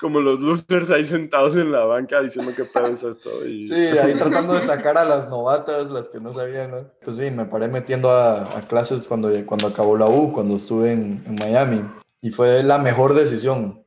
[0.00, 3.44] como los losers ahí sentados en la banca diciendo que pedo es esto.
[3.44, 3.66] Y...
[3.66, 6.76] Sí, ahí tratando de sacar a las novatas, las que no sabían, ¿no?
[7.02, 11.20] Pues sí, me paré metiendo a, clases cuando, cuando acabó la U, cuando estuve en,
[11.26, 11.82] en, Miami.
[12.20, 13.84] Y fue la mejor decisión.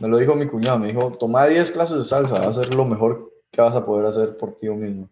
[0.00, 2.74] Me lo dijo mi cuñado, me dijo, toma 10 clases de salsa, va a ser
[2.74, 5.08] lo mejor que vas a poder hacer por ti mismo.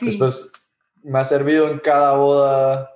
[0.00, 0.52] Después
[1.02, 2.90] me ha servido en cada boda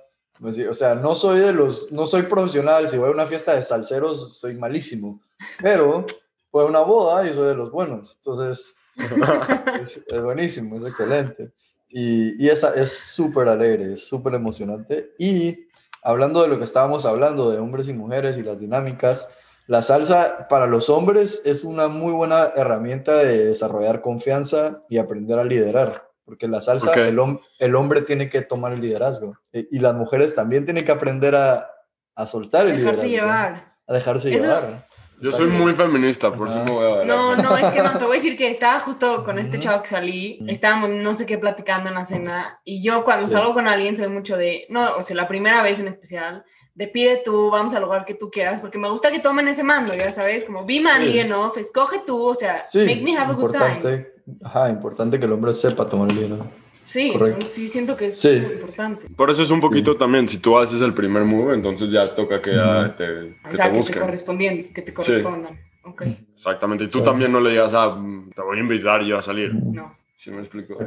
[0.69, 3.61] o sea, no soy de los, no soy profesional, si voy a una fiesta de
[3.61, 5.21] salseros soy malísimo,
[5.61, 6.05] pero
[6.51, 8.77] fue una boda y soy de los buenos, entonces
[9.81, 11.51] es, buenísimo, es excelente.
[11.89, 15.13] Y, y esa es súper alegre, es súper emocionante.
[15.19, 15.67] Y
[16.03, 19.27] hablando de lo que estábamos hablando, de hombres y mujeres y las dinámicas,
[19.67, 25.39] la salsa para los hombres es una muy buena herramienta de desarrollar confianza y aprender
[25.39, 27.19] a liderar porque la salsa, el,
[27.59, 31.35] el, hombre tiene que tomar el liderazgo e, y las mujeres también tienen que aprender
[31.35, 31.69] a,
[32.15, 33.27] a soltar el dejarse liderazgo.
[33.27, 33.75] llevar.
[33.87, 34.87] A dejarse llevar.
[35.21, 38.03] Yo soy muy feminista, por si me voy a No, no, es que no, te
[38.03, 41.37] voy a decir que estaba justo con este chavo que salí, estábamos no sé qué
[41.37, 45.03] platicando en la cena, y yo cuando salgo con alguien soy mucho de, no, o
[45.03, 46.43] sea, la primera vez en especial,
[46.75, 49.63] de pide tú, vamos al lugar que tú quieras, porque me gusta que tomen ese
[49.63, 51.21] mando, ya sabes, como be man, sí.
[51.31, 54.07] off, escoge tú, o sea, make me have a good time.
[54.43, 56.47] Ajá, importante que el hombre sepa tomar el vino.
[56.83, 57.13] Sí,
[57.45, 59.09] sí siento que es muy importante.
[59.09, 62.41] Por eso es un poquito también, si tú haces el primer move, entonces ya toca
[62.41, 64.07] que, ya te, que te busquen.
[64.07, 65.59] Que te, que te correspondan.
[65.85, 66.27] Okay.
[66.33, 68.01] Exactamente, y tú también no le digas, ah,
[68.33, 69.53] te voy a invitar y va a salir.
[69.53, 69.93] No.
[70.15, 70.77] ¿Sí me explico?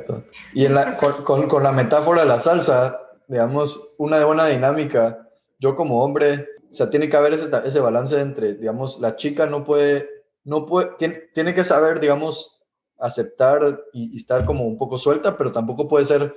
[0.54, 5.25] Y en la, con, con, la metáfora de la salsa, digamos, una buena dinámica,
[5.58, 9.46] yo como hombre, o sea, tiene que haber ese, ese balance entre, digamos, la chica
[9.46, 10.08] no puede,
[10.44, 12.56] no puede, tiene, tiene que saber, digamos,
[12.98, 16.34] aceptar y, estar como un poco suelta, pero tampoco puede ser,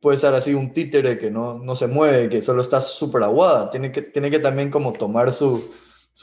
[0.00, 3.70] puede ser así un títere que no, no se mueve, que solo está súper aguada.
[3.70, 5.72] Tiene que, tiene que también como tomar su,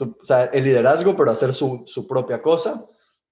[0.00, 2.86] o sea, el liderazgo, pero hacer su, su, propia cosa,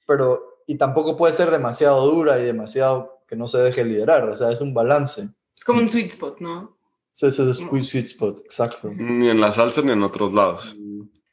[0.06, 4.36] pero y tampoco puede ser demasiado dura y demasiado que no se deje liderar, o
[4.36, 5.28] sea, es un balance.
[5.56, 6.76] Es como un sweet spot, ¿no?
[7.20, 8.90] Sí, ese es un sweet spot, exacto.
[8.96, 10.74] Ni en la salsa ni en otros lados.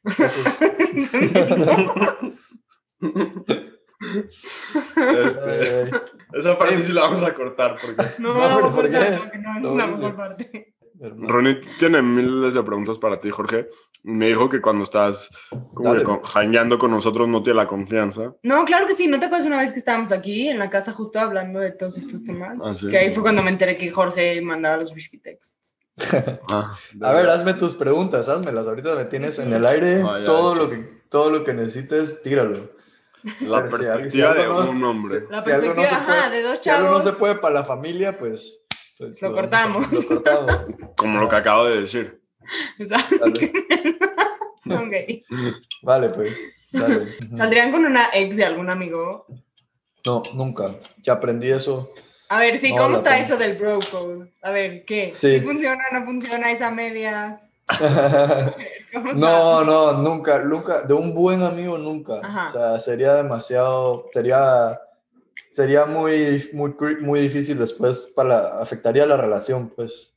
[4.96, 5.90] Este,
[6.32, 9.88] esa parte sí la vamos a cortar porque no, no, no, porque no, es la
[9.88, 10.76] mejor parte.
[11.00, 13.68] Ronnie tiene miles de preguntas para ti, Jorge.
[14.04, 15.30] Me dijo que cuando estás
[15.74, 15.96] como
[16.78, 18.36] con nosotros no tiene la confianza.
[18.44, 19.08] No, claro que sí.
[19.08, 21.98] ¿No te acuerdas una vez que estábamos aquí en la casa justo hablando de todos
[21.98, 22.58] estos temas?
[22.64, 25.68] Ah, que ahí fue cuando me enteré que Jorge mandaba los whisky texts.
[26.50, 28.66] Ah, a ver, hazme tus preguntas, hazmelas.
[28.66, 30.02] Ahorita me tienes en el aire.
[30.24, 32.70] todo, lo que, todo lo que necesites, tíralo.
[33.40, 35.24] La perspectiva de un hombre.
[35.30, 36.62] La perspectiva, de dos chavos.
[36.62, 38.64] Si algo no se puede para la familia, pues...
[38.96, 39.92] pues lo, cortamos.
[39.92, 40.58] Lo cortamos.
[40.96, 42.20] Como lo que acabo de decir.
[42.78, 43.16] Exacto.
[44.64, 45.24] Vale.
[45.82, 46.36] vale, pues.
[47.34, 49.26] ¿Saldrían con una ex de algún amigo?
[50.04, 50.74] No, nunca.
[51.02, 51.92] Ya aprendí eso.
[52.28, 54.30] A ver, sí, ¿cómo está eso del bro code?
[54.42, 55.10] A ver, ¿qué?
[55.14, 55.40] Sí.
[55.40, 57.50] funciona, no funciona, esa medias?
[59.14, 62.20] no, no, nunca, nunca, de un buen amigo nunca.
[62.46, 64.78] O sea, sería demasiado, sería,
[65.50, 70.14] sería muy, muy, muy difícil después para, afectaría la relación, pues.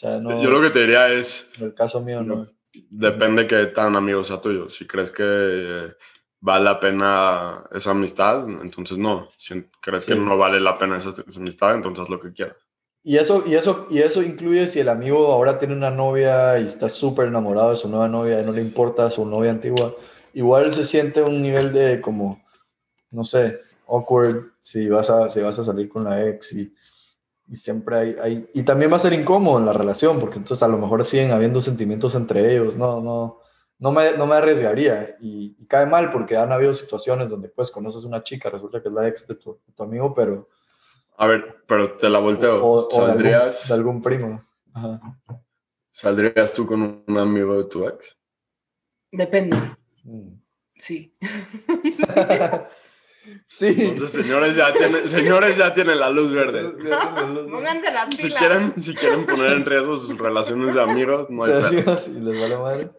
[0.00, 1.46] Yo lo que te diría es...
[1.58, 2.48] En el caso mío, no.
[2.88, 4.68] Depende que tan amigo sea tuyo.
[4.68, 5.94] Si crees que
[6.40, 9.28] vale la pena esa amistad, entonces no.
[9.36, 12.56] Si crees que no vale la pena esa, esa amistad, entonces lo que quieras.
[13.02, 16.66] Y eso, y, eso, y eso incluye si el amigo ahora tiene una novia y
[16.66, 19.94] está súper enamorado de su nueva novia y no le importa su novia antigua,
[20.34, 22.42] igual se siente un nivel de como,
[23.10, 26.74] no sé, awkward si vas a, si vas a salir con la ex y,
[27.48, 30.62] y siempre hay, hay, Y también va a ser incómodo en la relación porque entonces
[30.62, 33.39] a lo mejor siguen habiendo sentimientos entre ellos, no, no,
[33.80, 38.04] no me, no me arriesgaría y, cae mal porque han habido situaciones donde pues conoces
[38.04, 40.48] una chica, resulta que es la ex de tu, de tu amigo, pero
[41.16, 42.64] a ver, pero te la volteo.
[42.64, 44.42] O, ¿Saldrías, de, algún, primo.
[45.90, 48.16] ¿Saldrías tú con un amigo de tu ex?
[49.12, 49.56] Depende.
[50.02, 50.40] Mm.
[50.76, 51.12] Sí.
[53.46, 53.74] sí.
[53.78, 56.70] Entonces, señores ya, tienen, señores ya tienen la luz verde.
[57.50, 61.52] Pónganse las si quieren, si quieren poner en riesgo sus relaciones de amigos, no hay
[61.52, 61.96] problema.
[61.98, 62.90] Sí, les vale madre.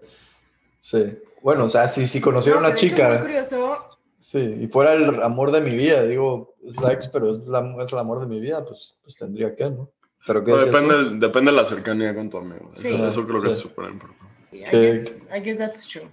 [0.82, 1.18] Sí.
[1.42, 3.16] Bueno, o sea, si, si conocieron a una chica.
[3.16, 3.88] Es curioso
[4.22, 7.92] Sí, y fuera el amor de mi vida, digo, es la ex, pero es, es
[7.92, 9.90] el amor de mi vida, pues, pues tendría que, ¿no?
[10.28, 12.72] Pero ¿qué depende, depende de la cercanía con tu amigo.
[12.76, 14.24] Eso, creo que es súper importante.
[14.52, 16.08] I guess, I guess that's true.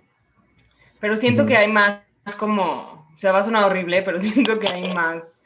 [1.01, 2.01] Pero siento que hay más
[2.39, 5.45] como, o sea, va a sonar horrible, pero siento que hay más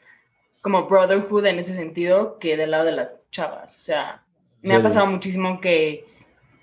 [0.61, 3.75] como brotherhood en ese sentido que del lado de las chavas.
[3.75, 4.23] O sea,
[4.61, 6.05] me ha pasado muchísimo que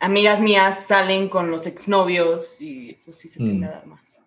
[0.00, 4.20] amigas mías salen con los exnovios y pues sí se tiende a dar más.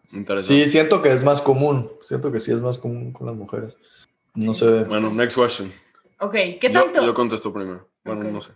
[0.44, 1.92] Sí, siento que es más común.
[2.02, 3.76] Siento que sí es más común con las mujeres.
[4.36, 4.84] No sé.
[4.84, 5.74] Bueno, next question.
[6.20, 7.04] Ok, ¿qué tanto?
[7.04, 7.90] Yo, contesto primero.
[8.04, 8.52] Bueno, no sé.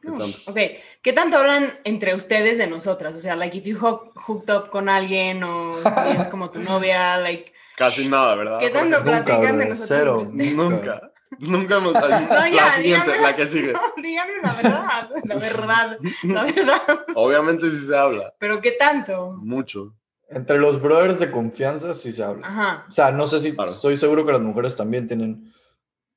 [0.00, 0.38] ¿Qué tanto?
[0.46, 0.58] Ok,
[1.02, 3.16] ¿qué tanto hablan entre ustedes de nosotras?
[3.16, 7.16] O sea, like, if you hooked up con alguien o si es como tu novia,
[7.18, 7.52] like...
[7.76, 8.58] Casi nada, ¿verdad?
[8.58, 9.88] ¿Qué tanto platican de nosotros?
[9.88, 11.12] Cero, nunca.
[11.38, 11.94] Nunca hemos...
[11.94, 13.72] No, la siguiente, la que sigue.
[13.96, 17.06] No, díganme la verdad, la verdad, la verdad.
[17.14, 18.34] Obviamente sí se habla.
[18.38, 19.32] ¿Pero qué tanto?
[19.42, 19.94] Mucho.
[20.28, 22.46] Entre los brothers de confianza sí se habla.
[22.46, 22.84] Ajá.
[22.88, 25.52] O sea, no sé si estoy seguro que las mujeres también tienen,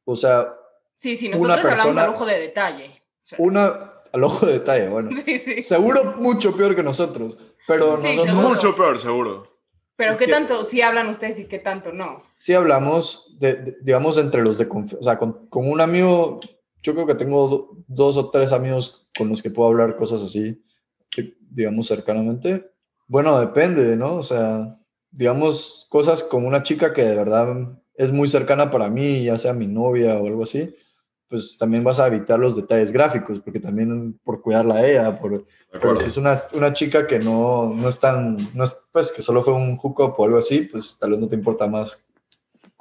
[0.05, 0.53] o sea...
[0.93, 3.03] Sí, sí, nosotros hablamos al ojo de detalle.
[3.38, 5.09] Una al ojo de detalle, bueno.
[5.26, 5.64] Sí, sí.
[5.64, 7.38] Seguro mucho peor que nosotros,
[7.68, 8.36] pero nosotros...
[8.36, 9.51] Mucho peor, seguro.
[9.95, 12.24] Pero ¿qué tanto sí hablan ustedes y qué tanto no?
[12.34, 14.99] Sí hablamos, de, digamos, entre los de confianza.
[14.99, 16.39] O sea, con, con, un amigo,
[16.81, 20.63] yo creo que tengo dos o tres amigos con los que puedo hablar cosas así,
[21.49, 22.71] digamos, cercanamente
[23.11, 24.15] bueno, depende, ¿no?
[24.15, 24.79] O sea,
[25.11, 29.51] digamos, cosas como una chica que de verdad es muy cercana para mí, ya sea
[29.51, 30.73] mi novia o algo así,
[31.27, 35.43] pues también vas a evitar los detalles gráficos, porque también por cuidarla a ella, por,
[35.73, 39.21] pero si es una, una chica que no, no es tan, no es, pues que
[39.21, 42.09] solo fue un hookup o algo así, pues tal vez no te importa más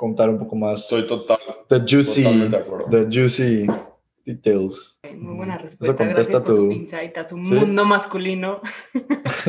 [0.01, 0.89] contar un poco más.
[0.89, 1.39] Soy total.
[1.69, 2.25] The juicy,
[2.91, 3.67] the juicy
[4.25, 4.99] details.
[5.15, 6.07] Muy buena respuesta.
[6.07, 8.63] Gracias por su insight a su mundo masculino.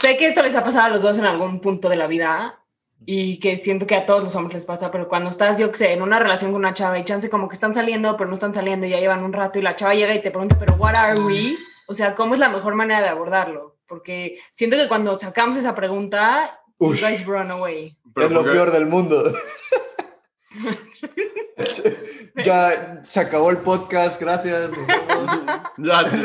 [0.00, 2.62] sé que esto les ha pasado a los dos en algún punto de la vida
[3.04, 5.76] y que siento que a todos los hombres les pasa, pero cuando estás, yo que
[5.76, 8.34] sé, en una relación con una chava y chance como que están saliendo, pero no
[8.34, 10.76] están saliendo, y ya llevan un rato y la chava llega y te pregunta, pero
[10.76, 11.56] what are we?
[11.88, 13.76] O sea, ¿cómo es la mejor manera de abordarlo?
[13.86, 17.95] Porque siento que cuando sacamos esa pregunta, you guys run away.
[18.16, 19.32] Es lo peor del mundo.
[22.44, 24.70] ya se acabó el podcast, gracias.
[25.78, 26.22] ya, sí,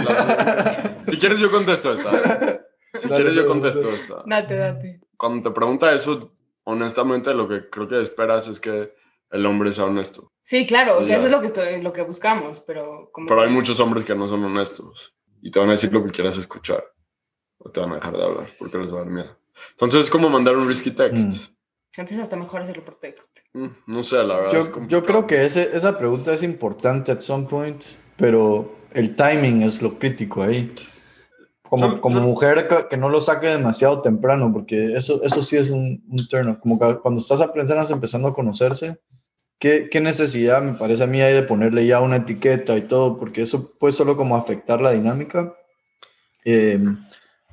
[1.12, 2.66] Si quieres yo contesto esta.
[2.94, 4.24] Si quieres yo contesto esta.
[4.26, 5.02] Date, date.
[5.18, 6.34] Cuando te pregunta eso,
[6.64, 8.94] honestamente lo que creo que esperas es que
[9.30, 10.32] el hombre sea honesto.
[10.44, 13.10] Sí, claro, o sea, eso es lo que, estoy, lo que buscamos, pero...
[13.12, 16.04] Como pero hay muchos hombres que no son honestos y te van a decir lo
[16.04, 16.84] que quieras escuchar
[17.58, 19.38] o te van a dejar de hablar porque les va a dar miedo.
[19.72, 21.28] Entonces es como mandar un risky text.
[21.28, 21.56] Mm.
[21.98, 23.42] Antes hasta mejor hacerlo por texto.
[23.54, 24.52] Mm, no sé, la verdad.
[24.52, 27.84] Yo, yo creo que ese, esa pregunta es importante at some point,
[28.16, 30.74] pero el timing es lo crítico ahí.
[31.64, 36.04] Como, como mujer que, no lo saque demasiado temprano, porque eso, eso sí es un,
[36.10, 39.00] un turn Como cuando estás apenas empezando a conocerse,
[39.58, 43.18] ¿qué, ¿qué, necesidad me parece a mí hay de ponerle ya una etiqueta y todo?
[43.18, 45.56] Porque eso puede solo como afectar la dinámica.
[46.44, 46.80] Eh,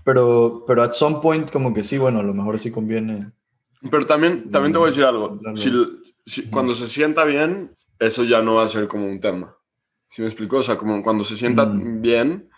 [0.02, 3.30] pero, pero at some point como que sí, bueno, a lo mejor sí conviene
[3.90, 5.40] pero también, también te voy a decir algo.
[6.24, 9.56] Si, cuando se sienta bien, eso ya no va a ser como un tema.
[10.08, 10.58] ¿Sí me explico?
[10.58, 12.48] O sea, como cuando se sienta bien,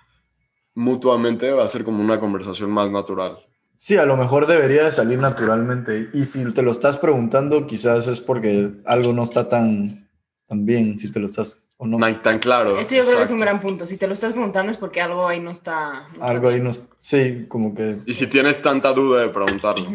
[0.75, 3.39] mutuamente va a ser como una conversación más natural.
[3.77, 6.11] Sí, a lo mejor debería de salir naturalmente.
[6.13, 10.09] Y si te lo estás preguntando, quizás es porque algo no está tan,
[10.47, 11.99] tan bien, si te lo estás o no.
[12.21, 12.79] Tan, claro.
[12.79, 13.87] Eso yo creo que es un gran punto.
[13.87, 16.09] Si te lo estás preguntando es porque algo ahí no está.
[16.21, 18.01] algo ahí no Sí, como que.
[18.05, 19.87] Y si tienes tanta duda de preguntarlo.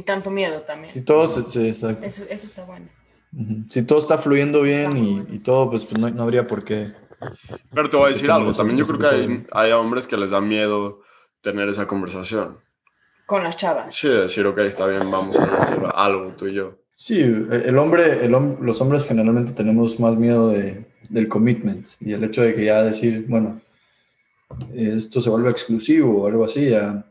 [0.00, 0.88] Y tanto miedo también.
[0.88, 2.06] Si todo, sí, exacto.
[2.06, 2.86] Eso, eso, está bueno.
[3.68, 6.90] Si todo está fluyendo bien y, y, todo, pues, pues no, no, habría por qué.
[7.74, 10.30] Pero te voy a decir algo, también yo creo que hay, hay, hombres que les
[10.30, 11.02] da miedo
[11.42, 12.56] tener esa conversación.
[13.26, 13.94] Con las chavas.
[13.94, 16.78] Sí, decir, ok, está bien, vamos a hacer algo tú y yo.
[16.94, 22.24] Sí, el hombre, el, los hombres generalmente tenemos más miedo de, del commitment y el
[22.24, 23.60] hecho de que ya decir, bueno,
[24.74, 27.04] esto se vuelve exclusivo o algo así, ya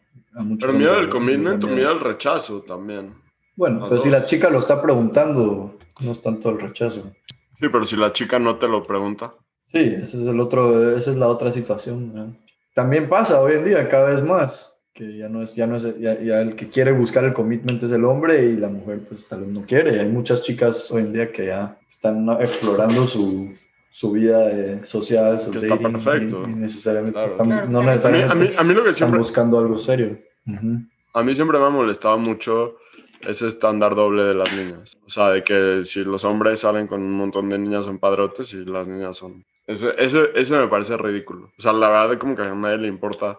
[0.59, 3.13] pero miedo al commitment miedo al rechazo también.
[3.55, 7.11] Bueno, pero si la chica lo está preguntando, no es tanto el rechazo.
[7.59, 9.33] Sí, pero si la chica no te lo pregunta.
[9.65, 12.37] Sí, ese es el otro, esa es la otra situación.
[12.73, 15.99] También pasa hoy en día cada vez más que ya no es, ya no es,
[15.99, 19.41] ya, el que quiere buscar el commitment es el hombre y la mujer pues tal
[19.41, 19.99] vez no quiere.
[19.99, 23.53] Hay muchas chicas hoy en día que ya están explorando su,
[23.99, 26.43] su vida eh, social, su que está perfecto.
[26.47, 30.17] Y, necesariamente están, no necesariamente a mí, lo que están buscando algo serio.
[31.13, 32.77] A mí siempre me ha molestado mucho
[33.27, 34.97] ese estándar doble de las niñas.
[35.05, 38.53] O sea, de que si los hombres salen con un montón de niñas son padrotes
[38.53, 39.43] y las niñas son...
[39.67, 41.51] Eso, eso, eso me parece ridículo.
[41.57, 43.37] O sea, la verdad es como que a nadie le importa,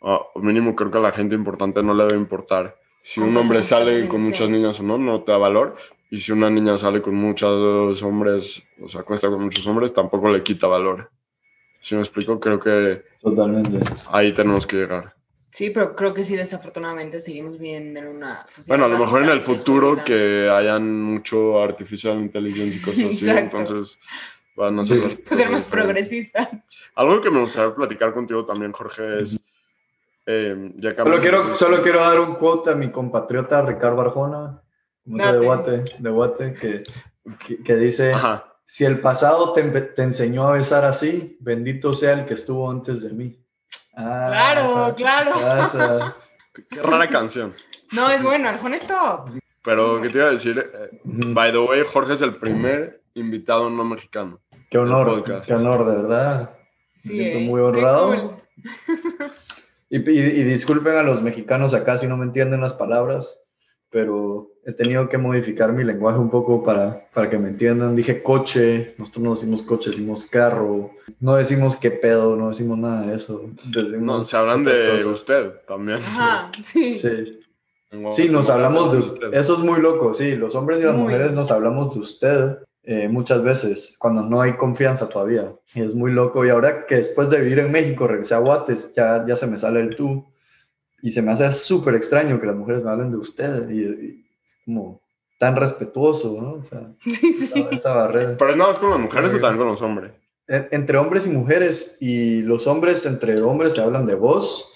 [0.00, 2.78] o mínimo creo que a la gente importante no le debe importar.
[3.02, 5.76] Si un hombre sale con muchas niñas o no, no te da valor.
[6.10, 10.28] Y si una niña sale con muchos hombres, o sea, acuesta con muchos hombres, tampoco
[10.28, 11.10] le quita valor.
[11.80, 13.04] Si me explico, creo que...
[13.20, 13.78] Totalmente.
[14.10, 15.14] Ahí tenemos que llegar.
[15.50, 18.78] Sí, pero creo que sí, desafortunadamente seguimos viviendo en una sociedad.
[18.78, 23.28] Bueno, a lo mejor en el futuro que hayan mucho artificial intelligence y cosas así,
[23.28, 23.98] entonces
[24.54, 26.48] Para ser más progresistas.
[26.94, 29.40] Algo que me gustaría platicar contigo también, Jorge, es...
[30.26, 34.60] Eh, solo, quiero, solo quiero dar un quote a mi compatriota Ricardo Arjona,
[35.08, 36.82] de Guate, de Guate que,
[37.64, 38.14] que, dice,
[38.66, 43.02] si el pasado te, te, enseñó a besar así, bendito sea el que estuvo antes
[43.02, 43.44] de mí.
[43.94, 46.14] Ah, claro, claro.
[46.70, 47.54] Qué rara canción.
[47.92, 49.30] No, es bueno, Arjona es top.
[49.64, 50.58] Pero, ¿qué te iba a decir?
[50.58, 54.40] Eh, by the way, Jorge es el primer invitado no mexicano.
[54.70, 56.58] Qué honor, qué honor, de verdad.
[56.98, 58.42] Sí, Me siento muy honrado.
[59.90, 63.40] Y, y, disculpen a los mexicanos acá si no me entienden las palabras,
[63.88, 67.96] pero he tenido que modificar mi lenguaje un poco para, para que me entiendan.
[67.96, 70.90] Dije coche, nosotros no decimos coche, decimos carro,
[71.20, 73.48] no decimos qué pedo, no decimos nada de eso.
[73.98, 76.00] no, se hablan de usted también.
[76.00, 76.98] Ajá, sí.
[76.98, 77.40] Sí.
[78.10, 79.32] Sí, nos hablamos de usted.
[79.32, 80.36] Eso es muy loco, sí.
[80.36, 84.58] Los hombres y las mujeres nos hablamos de usted eh, muchas veces cuando no hay
[84.58, 85.50] confianza todavía.
[85.72, 86.44] Y es muy loco.
[86.44, 89.56] Y ahora que después de vivir en México regresé a Guates, ya, ya se me
[89.56, 90.26] sale el tú.
[91.00, 93.70] Y se me hace súper extraño que las mujeres me hablen de usted.
[93.70, 94.27] Y,
[94.68, 95.00] como
[95.38, 96.52] tan respetuoso, ¿no?
[96.54, 96.92] O sea,
[97.70, 98.36] Esa, barrera.
[98.36, 100.12] ¿Pero es nada más con las mujeres o también con los hombres?
[100.46, 101.96] Entre hombres y mujeres.
[102.00, 104.74] Y los hombres entre hombres se hablan de vos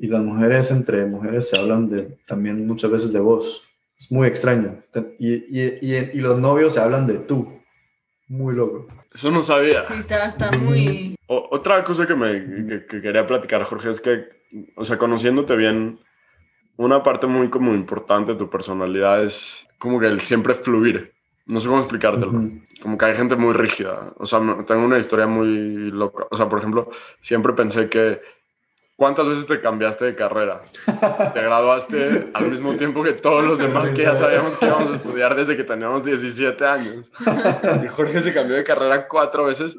[0.00, 3.68] y las mujeres entre mujeres se hablan de, también muchas veces de vos.
[3.98, 4.82] Es muy extraño.
[5.18, 7.60] Y, y, y, los novios se hablan de tú.
[8.26, 8.86] Muy loco.
[9.14, 9.80] Eso no sabía.
[9.82, 11.16] Sí, está, está muy...
[11.26, 14.24] otra cosa que me que, quería platicar, Jorge, es que,
[14.74, 16.00] o sea, conociéndote bien,
[16.76, 21.12] una parte muy como importante de tu personalidad es como que el siempre fluir.
[21.46, 22.32] No sé cómo explicártelo.
[22.80, 24.14] Como que hay gente muy rígida.
[24.16, 26.26] O sea, tengo una historia muy loca.
[26.30, 26.88] O sea, por ejemplo,
[27.20, 28.20] siempre pensé que
[28.96, 30.62] ¿Cuántas veces te cambiaste de carrera?
[31.34, 34.94] Te graduaste al mismo tiempo que todos los demás que ya sabíamos que íbamos a
[34.94, 37.10] estudiar desde que teníamos 17 años.
[37.84, 39.76] Y Jorge se cambió de carrera cuatro veces.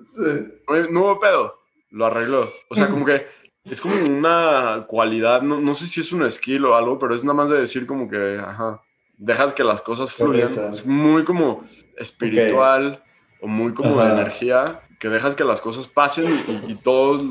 [0.89, 1.59] No hubo pedo.
[1.91, 2.49] Lo arregló.
[2.69, 3.25] O sea, como que
[3.65, 7.23] es como una cualidad, no, no sé si es un skill o algo, pero es
[7.23, 8.81] nada más de decir como que, ajá,
[9.17, 10.49] dejas que las cosas fluyan.
[10.71, 11.63] Es muy como
[11.97, 13.03] espiritual
[13.41, 17.21] o muy como de energía que dejas que las cosas pasen y, y todo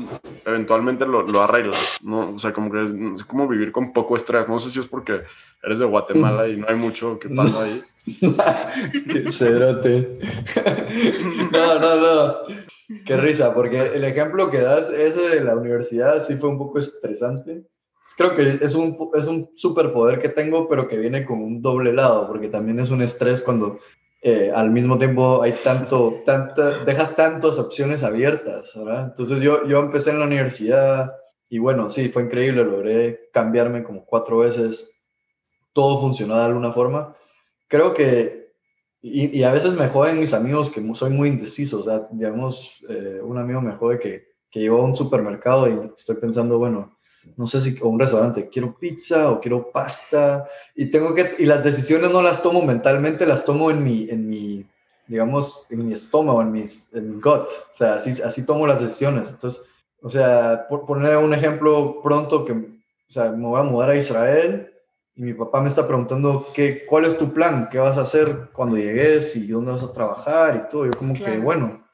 [0.45, 2.35] eventualmente lo, lo, arreglas, ¿no?
[2.35, 4.47] O sea, como que es, como vivir con poco estrés.
[4.47, 5.23] No sé si es porque
[5.63, 7.81] eres de Guatemala y no hay mucho que pasa ahí.
[9.31, 10.19] Cédate.
[11.51, 12.35] no, no, no.
[13.05, 16.79] Qué risa, porque el ejemplo que das, ese de la universidad, sí fue un poco
[16.79, 17.63] estresante.
[18.17, 21.91] Creo que es un, es un superpoder que tengo, pero que viene con un doble
[21.91, 23.79] lado, porque también es un estrés cuando
[24.21, 29.07] eh, al mismo tiempo hay tanto, tanta, dejas tantas opciones abiertas, ¿verdad?
[29.09, 31.13] Entonces yo, yo empecé en la universidad
[31.49, 34.99] y bueno, sí, fue increíble, logré cambiarme como cuatro veces,
[35.73, 37.15] todo funcionó de alguna forma.
[37.75, 38.53] Creo que,
[39.01, 42.85] y, y a veces me joden mis amigos que soy muy indeciso, o sea, digamos,
[42.87, 46.95] eh, un amigo me jode que, que llevo a un supermercado y estoy pensando, bueno,
[47.35, 51.65] no sé si un restaurante, quiero pizza o quiero pasta y tengo que y las
[51.65, 54.65] decisiones no las tomo mentalmente, las tomo en mi en mi
[55.07, 56.63] digamos en mi estómago, en mi,
[56.93, 59.31] en gut, o sea, así así tomo las decisiones.
[59.31, 59.65] Entonces,
[60.01, 63.97] o sea, por poner un ejemplo pronto que o sea, me voy a mudar a
[63.97, 64.71] Israel
[65.15, 68.49] y mi papá me está preguntando qué cuál es tu plan, qué vas a hacer
[68.51, 70.85] cuando llegues y dónde vas a trabajar y todo.
[70.85, 71.87] Yo como que, bueno,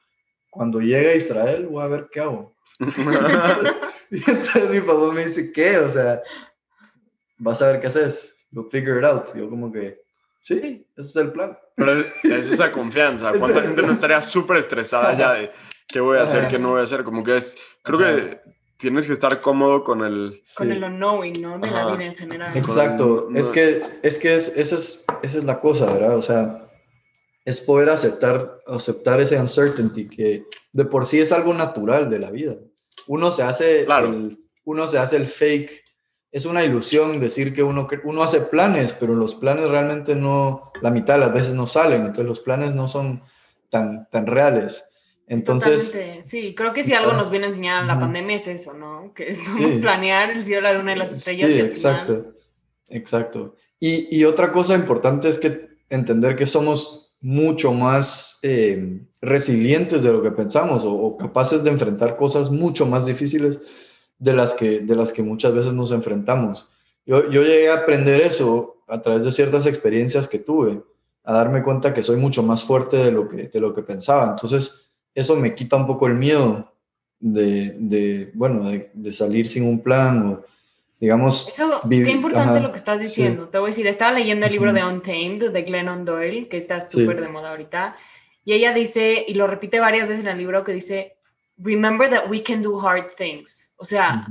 [0.49, 2.55] cuando llegue a Israel voy a ver qué hago.
[4.09, 5.77] y entonces mi papá me dice, ¿qué?
[5.77, 6.21] O sea,
[7.37, 8.35] vas a ver qué haces.
[8.49, 9.33] You'll figure it out.
[9.35, 10.01] yo como que,
[10.41, 11.57] sí, ese es el plan.
[11.75, 13.31] Pero es esa confianza.
[13.39, 15.51] ¿Cuánta gente no estaría súper estresada ya de
[15.87, 17.03] qué voy a hacer, qué no voy a hacer?
[17.03, 18.41] Como que es, creo que
[18.81, 20.41] tienes que estar cómodo con el...
[20.55, 21.59] Con el unknowing, ¿no?
[21.59, 22.57] De la vida en general.
[22.57, 23.29] Exacto.
[23.33, 26.17] Es que, es que es, esa, es, esa es la cosa, ¿verdad?
[26.17, 26.67] O sea,
[27.45, 32.31] es poder aceptar, aceptar ese uncertainty que de por sí es algo natural de la
[32.31, 32.55] vida
[33.07, 35.83] uno se hace, el, uno se hace el fake.
[36.31, 40.91] Es una ilusión decir que uno, uno hace planes, pero los planes realmente no, la
[40.91, 43.21] mitad de las veces no salen, entonces los planes no son
[43.69, 44.89] tan, tan reales.
[45.31, 49.13] Entonces, sí, creo que si algo nos viene a enseñar la pandemia es eso, ¿no?
[49.13, 51.51] Que vamos planear el cielo, la luna y las estrellas.
[51.53, 52.33] Sí, exacto,
[52.89, 53.55] exacto.
[53.79, 60.11] Y, y, otra cosa importante es que entender que somos mucho más eh, resilientes de
[60.11, 63.61] lo que pensamos o, capaces de enfrentar cosas mucho más difíciles
[64.19, 66.67] de las que, de las que muchas veces nos enfrentamos.
[67.05, 70.83] Yo, yo llegué a aprender eso a través de ciertas experiencias que tuve,
[71.23, 74.29] a darme cuenta que soy mucho más fuerte de lo que, de lo que pensaba.
[74.29, 76.73] Entonces, eso me quita un poco el miedo
[77.19, 80.45] de, de bueno, de, salir sin un plan o,
[80.99, 81.49] digamos...
[81.49, 83.47] Eso, qué importante lo que estás diciendo.
[83.47, 86.79] Te voy a decir, estaba leyendo el libro de Untamed de Glennon Doyle, que está
[86.79, 87.95] súper de moda ahorita,
[88.43, 91.17] Y ella dice, y lo repite varias veces en el libro, que dice,
[91.57, 93.71] remember that we can do hard things.
[93.77, 94.27] O sea,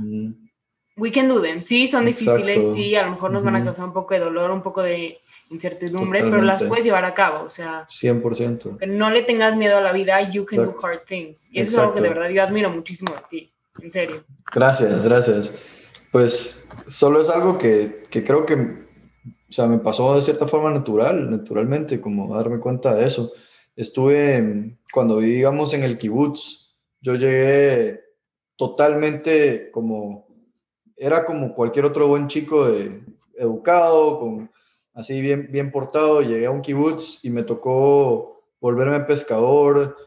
[0.97, 1.61] we can do them.
[1.61, 4.51] Sí, son difíciles, sí, a lo mejor nos van a causar un poco de dolor,
[4.51, 5.19] un poco de
[5.51, 7.85] incertidumbre, pero las puedes llevar a cabo, o sea.
[7.87, 8.87] 100%.
[8.87, 11.49] no le tengas miedo a la vida, you can do hard things.
[11.53, 14.23] Y eso es algo que de verdad yo admiro muchísimo de ti, en serio.
[14.53, 15.53] Gracias, gracias.
[16.11, 20.71] Pues solo es algo que, que creo que, o sea, me pasó de cierta forma
[20.71, 23.31] natural, naturalmente, como darme cuenta de eso.
[23.75, 28.01] Estuve, cuando vivíamos en el kibutz, yo llegué
[28.55, 30.27] totalmente como,
[30.95, 33.01] era como cualquier otro buen chico de,
[33.37, 34.51] educado, con
[34.93, 39.97] así bien, bien portado, llegué a un kibutz y me tocó volverme pescador,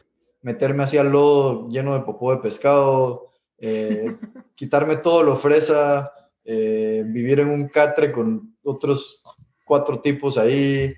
[0.41, 4.15] meterme así al lodo lleno de popó de pescado, eh,
[4.55, 6.11] quitarme todo lo fresa,
[6.43, 9.23] eh, vivir en un catre con otros
[9.65, 10.93] cuatro tipos ahí,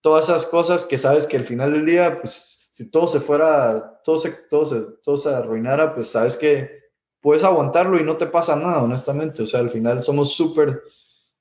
[0.00, 4.00] todas esas cosas que sabes que al final del día, pues si todo se fuera,
[4.04, 6.82] todo se, todo se, todo se arruinara, pues sabes que
[7.20, 9.42] puedes aguantarlo y no te pasa nada, honestamente.
[9.42, 10.82] O sea, al final somos súper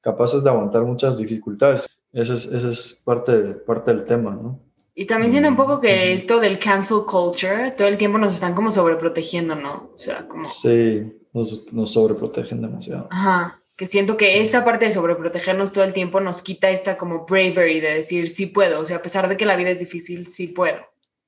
[0.02, 1.88] capaces de aguantar muchas dificultades.
[2.12, 4.60] Ese es, ese es parte, parte del tema, ¿no?
[4.94, 8.54] Y también siento un poco que esto del cancel culture, todo el tiempo nos están
[8.54, 9.92] como sobreprotegiendo, ¿no?
[9.96, 10.50] O sea, como...
[10.50, 13.08] Sí, nos, nos sobreprotegen demasiado.
[13.10, 17.26] Ajá, que siento que esa parte de sobreprotegernos todo el tiempo nos quita esta como
[17.26, 20.28] bravery de decir, sí puedo, o sea, a pesar de que la vida es difícil,
[20.28, 20.80] sí puedo.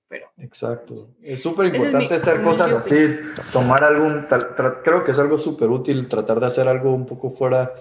[0.09, 0.27] Pero...
[0.37, 0.93] Exacto.
[1.21, 3.15] Es súper importante hacer cosas así,
[3.53, 4.27] tomar algún,
[4.83, 7.73] creo que es algo súper útil tratar de hacer algo un poco fuera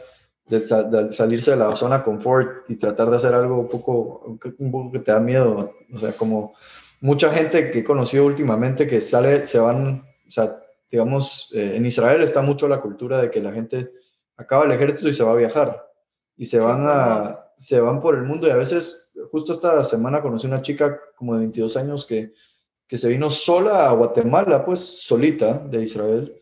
[0.47, 4.93] de, salirse de la zona confort y tratar de hacer algo un poco, un poco
[4.93, 5.75] que te da miedo.
[5.93, 6.55] O sea, como
[7.01, 11.87] mucha gente que he conocido últimamente que sale, se van, o sea, digamos, eh, en
[11.87, 13.93] Israel está mucho la cultura de que la gente
[14.37, 15.89] acaba el ejército y se va a viajar
[16.37, 20.21] y se van a se van por el mundo y a veces justo esta semana
[20.21, 22.33] conocí una chica como de 22 años que
[22.93, 26.39] que se vino sola a Guatemala, pues solita de Israel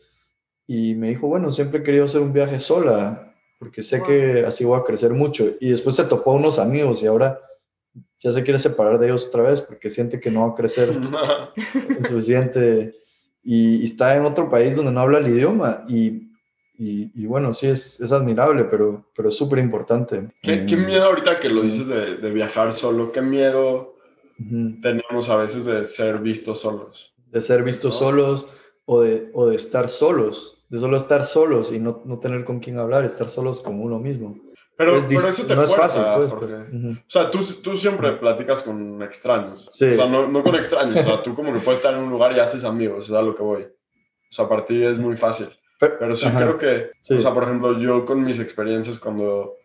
[0.67, 3.30] y me dijo, bueno, siempre he querido hacer un viaje sola
[3.61, 5.51] porque sé que así voy a crecer mucho.
[5.59, 7.39] Y después se topó a unos amigos y ahora
[8.19, 10.99] ya se quiere separar de ellos otra vez porque siente que no va a crecer
[12.09, 12.95] suficiente.
[13.43, 15.85] Y, está en otro país donde no habla el idioma.
[15.87, 16.31] Y,
[16.75, 20.29] y, bueno, sí, es, es, admirable, pero, pero es súper importante.
[20.41, 23.11] ¿Qué, ¿Qué, miedo ahorita que lo dices de, de viajar solo?
[23.11, 23.95] ¿Qué miedo
[24.81, 27.13] tenemos a veces de ser vistos solos?
[27.27, 28.47] De ser vistos solos
[28.85, 32.61] o de, o de estar solos de solo estar solos y no, no, tener con
[32.61, 34.39] quién hablar, estar solos como uno mismo.
[34.77, 39.03] Pero, pero eso te no es fácil, pues, O sea, tú, tú, siempre platicas con
[39.03, 39.67] extraños.
[39.73, 39.87] Sí.
[39.91, 41.01] O sea, no, no, con extraños.
[41.01, 43.21] o sea, tú como que puedes estar en un lugar y haces amigos, es a
[43.21, 43.63] lo que voy.
[43.63, 45.49] O sea, para ti es muy fácil.
[45.77, 49.55] Pero, sí creo que, o sea, por ejemplo, yo con mis experiencias cuando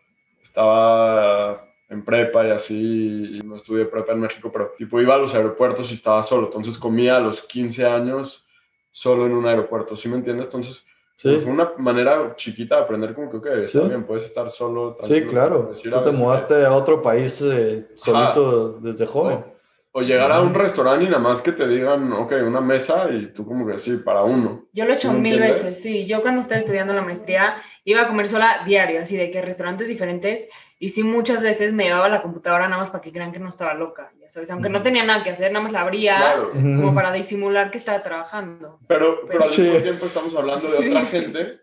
[0.41, 5.19] estaba en prepa y así, y no estudié prepa en México, pero tipo iba a
[5.19, 6.47] los aeropuertos y estaba solo.
[6.47, 8.45] Entonces comía a los 15 años
[8.91, 10.47] solo en un aeropuerto, ¿sí me entiendes?
[10.47, 10.85] Entonces
[11.17, 14.97] fue una manera chiquita de aprender como que, ok, también puedes estar solo.
[15.01, 15.71] Sí, claro.
[15.81, 19.56] Tú te mudaste a otro país eh, solito desde joven.
[19.97, 23.33] O, llegar a un restaurante y nada más que te digan, ok, una mesa y
[23.33, 24.67] tú como que sí, para uno.
[24.71, 26.05] Yo lo he hecho mil veces, sí.
[26.05, 29.87] Yo cuando estaba estudiando la maestría iba a comer sola diario, así de que restaurantes
[29.87, 33.39] diferentes y sí, muchas veces me llevaba la computadora nada más para que crean que
[33.39, 36.35] no estaba loca, ya sabes, aunque no tenía nada que hacer, nada más la abría
[36.53, 38.79] como para disimular que estaba trabajando.
[38.87, 41.61] Pero, pero, al mismo tiempo estamos hablando de otra gente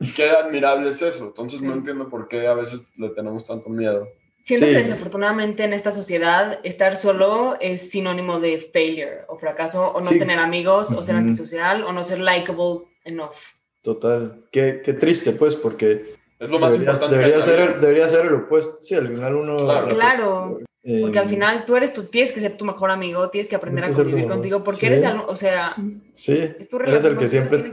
[0.00, 1.26] y qué admirable es eso.
[1.26, 4.08] Entonces no entiendo por qué a veces le tenemos tanto miedo.
[4.44, 10.00] Siento que desafortunadamente en esta sociedad estar solo es sinónimo de failure o fracaso o
[10.02, 13.54] no tener amigos o ser antisocial o no ser likable enough.
[13.80, 14.44] Total.
[14.52, 17.16] Qué, qué triste pues porque es lo más debería, importante.
[17.16, 18.78] Debería ser, debería ser el opuesto.
[18.82, 19.56] Sí, al final uno.
[19.56, 20.60] Claro.
[20.82, 23.56] Eh, porque al final tú eres tú, tienes que ser tu mejor amigo, tienes que
[23.56, 25.74] aprender a convivir contigo, porque eres, el, o sea,
[26.12, 27.72] sí, es tu eres el que siempre.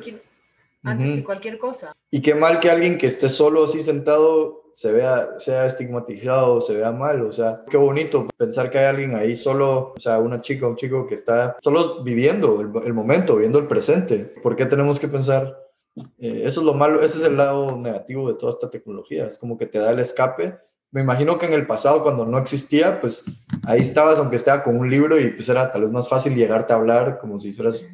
[0.84, 1.94] Antes que cualquier cosa.
[2.10, 6.78] Y qué mal que alguien que esté solo así sentado se vea, sea estigmatizado, se
[6.78, 10.42] vea mal, o sea, qué bonito pensar que hay alguien ahí solo, o sea, una
[10.42, 14.34] chica, un chico que está solo viviendo el, el momento, viviendo el presente.
[14.42, 15.58] ¿Por qué tenemos que pensar
[15.96, 19.38] eh, eso es lo malo, ese es el lado negativo de toda esta tecnología, es
[19.38, 20.58] como que te da el escape.
[20.92, 23.26] Me imagino que en el pasado, cuando no existía, pues
[23.64, 26.74] ahí estabas, aunque estaba con un libro, y pues era tal vez más fácil llegarte
[26.74, 27.90] a hablar, como si fueras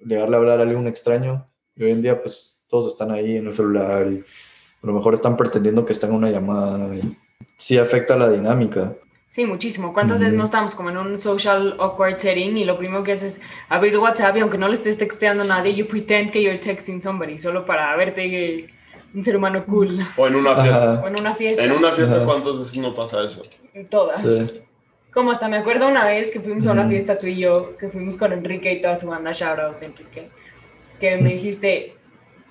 [0.00, 1.48] llegarle a hablar a alguien extraño.
[1.76, 5.14] Y hoy en día, pues todos están ahí en el celular y a lo mejor
[5.14, 6.94] están pretendiendo que están en una llamada.
[6.94, 7.16] Y
[7.56, 8.94] sí afecta la dinámica.
[9.28, 9.94] Sí, muchísimo.
[9.94, 13.38] ¿Cuántas veces no estamos como en un social awkward setting y lo primero que haces
[13.38, 16.58] es abrir WhatsApp y aunque no le estés texteando a nadie, you pretend que you're
[16.58, 18.68] texting somebody solo para verte
[19.14, 19.98] un ser humano cool.
[20.18, 21.00] O en una fiesta.
[21.02, 21.64] O en una fiesta.
[21.64, 23.42] En una fiesta, ¿cuántas veces no pasa eso?
[23.88, 24.60] Todas.
[25.14, 27.88] Como hasta me acuerdo una vez que fuimos a una fiesta tú y yo, que
[27.88, 30.30] fuimos con Enrique y toda su banda, shout out Enrique,
[31.02, 31.96] que me dijiste,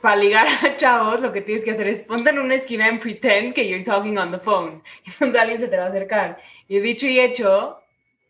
[0.01, 2.99] para ligar a chavos, lo que tienes que hacer es ponte en una esquina en
[2.99, 4.83] pretend que you're talking on the phone.
[5.05, 6.37] Y entonces alguien se te va a acercar.
[6.67, 7.79] Y dicho y hecho,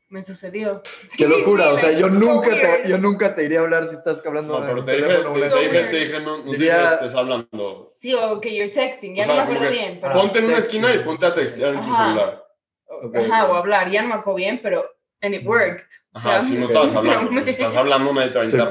[0.10, 0.84] me sucedió.
[1.18, 4.24] Qué locura, o sea, yo nunca, te, yo nunca te iría a hablar si estás
[4.24, 4.60] hablando.
[4.60, 7.92] No, pero te dije, te, dije, te dije, no, no diría, estés hablando.
[7.96, 10.02] Sí, o que you're texting, ya no me acuerdo bien.
[10.02, 12.46] ponte en una esquina y ponte a textear en tu celular.
[13.16, 14.86] Ajá, o hablar, ya no me acuerdo bien, pero.
[15.24, 15.86] And it worked.
[16.14, 18.70] Ajá, si no estabas hablando, si estás hablando, nadie te va a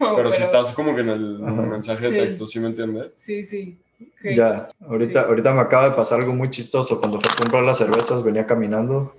[0.00, 0.16] sí, pues sí.
[0.16, 3.12] pero, si estás como que en el mensaje de texto, ¿sí me entiendes?
[3.16, 3.78] Sí, sí.
[4.24, 7.00] Ya, ahorita, ahorita me acaba de pasar algo muy chistoso.
[7.00, 9.14] Cuando fui a comprar las cervezas, venía caminando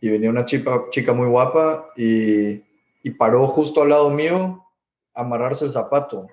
[0.00, 2.62] y venía una chica, chica muy guapa y,
[3.02, 4.64] y paró justo al lado mío
[5.14, 6.28] a amarrarse el zapato.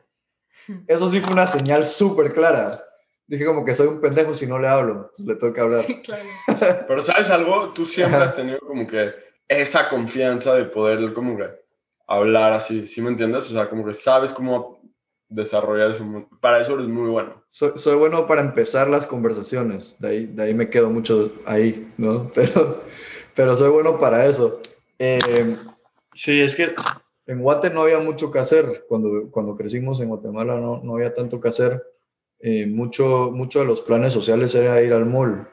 [0.88, 2.84] Eso sí fue una señal súper clara.
[3.28, 5.82] Dije como que soy un pendejo si no le hablo, le tengo que hablar.
[5.82, 6.24] Sí, claro.
[6.88, 9.12] Pero sabes algo, tú siempre has tenido como que
[9.48, 11.65] esa confianza de poder como que
[12.08, 13.50] hablar así, ¿sí me entiendes?
[13.50, 14.80] O sea, como que sabes cómo
[15.28, 16.06] desarrollar eso.
[16.40, 17.44] Para eso eres muy bueno.
[17.50, 22.32] Soy, bueno para empezar las conversaciones, de ahí, de ahí me quedo mucho ahí, ¿no?
[22.36, 22.84] Pero
[23.36, 24.62] pero soy bueno para eso.
[24.98, 25.58] Eh,
[26.14, 26.74] sí, es que
[27.28, 28.86] en Guate no había mucho que hacer.
[28.88, 31.84] Cuando, cuando crecimos en Guatemala no, no había tanto que hacer.
[32.40, 35.48] Eh, mucho, mucho de los planes sociales era ir al mall.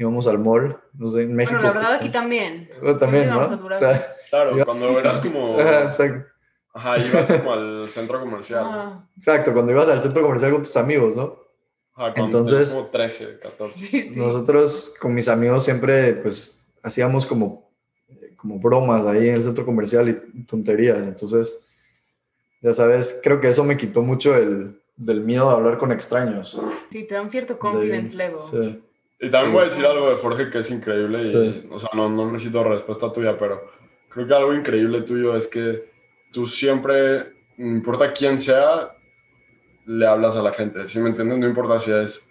[0.00, 1.58] Íbamos al mall, no sé, en México.
[1.60, 2.70] Bueno, la verdad pues, aquí también.
[2.98, 3.44] también, ¿no?
[4.30, 5.60] claro, cuando eras como...
[5.60, 6.26] Ajá, exacto.
[6.72, 9.04] Ajá, ibas como al centro comercial.
[9.18, 11.36] Exacto, cuando ibas al centro comercial con tus amigos, ¿no?
[11.92, 14.12] Ajá, Entonces, como 13, 14.
[14.16, 17.70] Nosotros con mis amigos siempre, pues, hacíamos como,
[18.36, 21.06] como bromas ahí en el centro comercial y tonterías.
[21.06, 21.60] Entonces,
[22.62, 26.58] ya sabes, creo que eso me quitó mucho el, del miedo a hablar con extraños.
[26.88, 28.40] Sí, te da un cierto confidence level.
[28.50, 28.82] Sí.
[29.20, 31.20] Y también voy a decir algo de Jorge que es increíble.
[31.22, 33.70] Y, o sea, no, no necesito respuesta tuya, pero
[34.08, 35.90] creo que algo increíble tuyo es que
[36.32, 38.96] tú siempre, no importa quién sea,
[39.86, 40.86] le hablas a la gente.
[40.88, 41.38] ¿Sí me entiendes?
[41.38, 42.26] No importa si es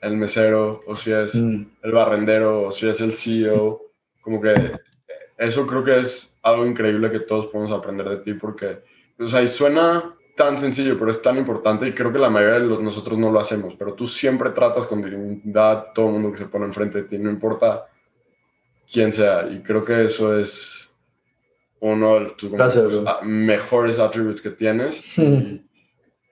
[0.00, 1.66] el mesero o si es mm.
[1.82, 3.82] el barrendero o si es el CEO.
[4.20, 4.54] Como que
[5.38, 8.80] eso creo que es algo increíble que todos podemos aprender de ti porque,
[9.18, 12.60] o sea, y suena tan sencillo, pero es tan importante y creo que la mayoría
[12.60, 16.12] de los, nosotros no lo hacemos, pero tú siempre tratas con dignidad a todo el
[16.14, 17.86] mundo que se pone enfrente de ti, no importa
[18.90, 19.46] quién sea.
[19.50, 20.90] Y creo que eso es
[21.80, 22.50] uno de tus
[23.22, 25.04] mejores attributes que tienes.
[25.18, 25.62] Y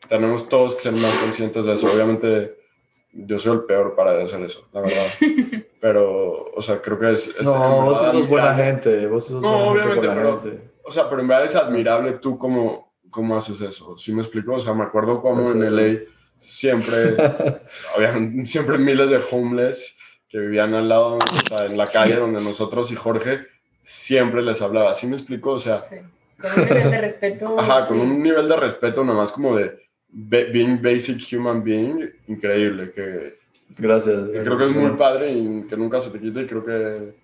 [0.08, 1.92] tenemos todos que ser más conscientes de eso.
[1.92, 2.56] Obviamente
[3.12, 5.06] yo soy el peor para hacer eso, la verdad.
[5.82, 7.42] Pero, o sea, creo que es...
[7.42, 10.70] no, vos sos buena gente, vos sos no, buena obviamente, gente.
[10.82, 14.54] O sea, pero en verdad es admirable tú cómo, cómo haces eso, ¿sí me explico?
[14.54, 16.00] O sea, me acuerdo como en LA
[16.36, 17.16] siempre,
[17.96, 19.96] habían siempre miles de homeless
[20.28, 23.46] que vivían al lado, o sea, en la calle donde nosotros y Jorge
[23.82, 25.52] siempre les hablaba, ¿sí me explico?
[25.52, 25.80] O sea...
[25.80, 25.96] Sí.
[26.40, 27.56] Con un nivel de respeto.
[27.58, 32.92] Ajá, con un nivel de respeto nomás como de being basic human being, increíble.
[32.92, 33.34] Que,
[33.76, 36.42] gracias, creo que es muy padre y que nunca se te quite.
[36.42, 37.14] Y creo que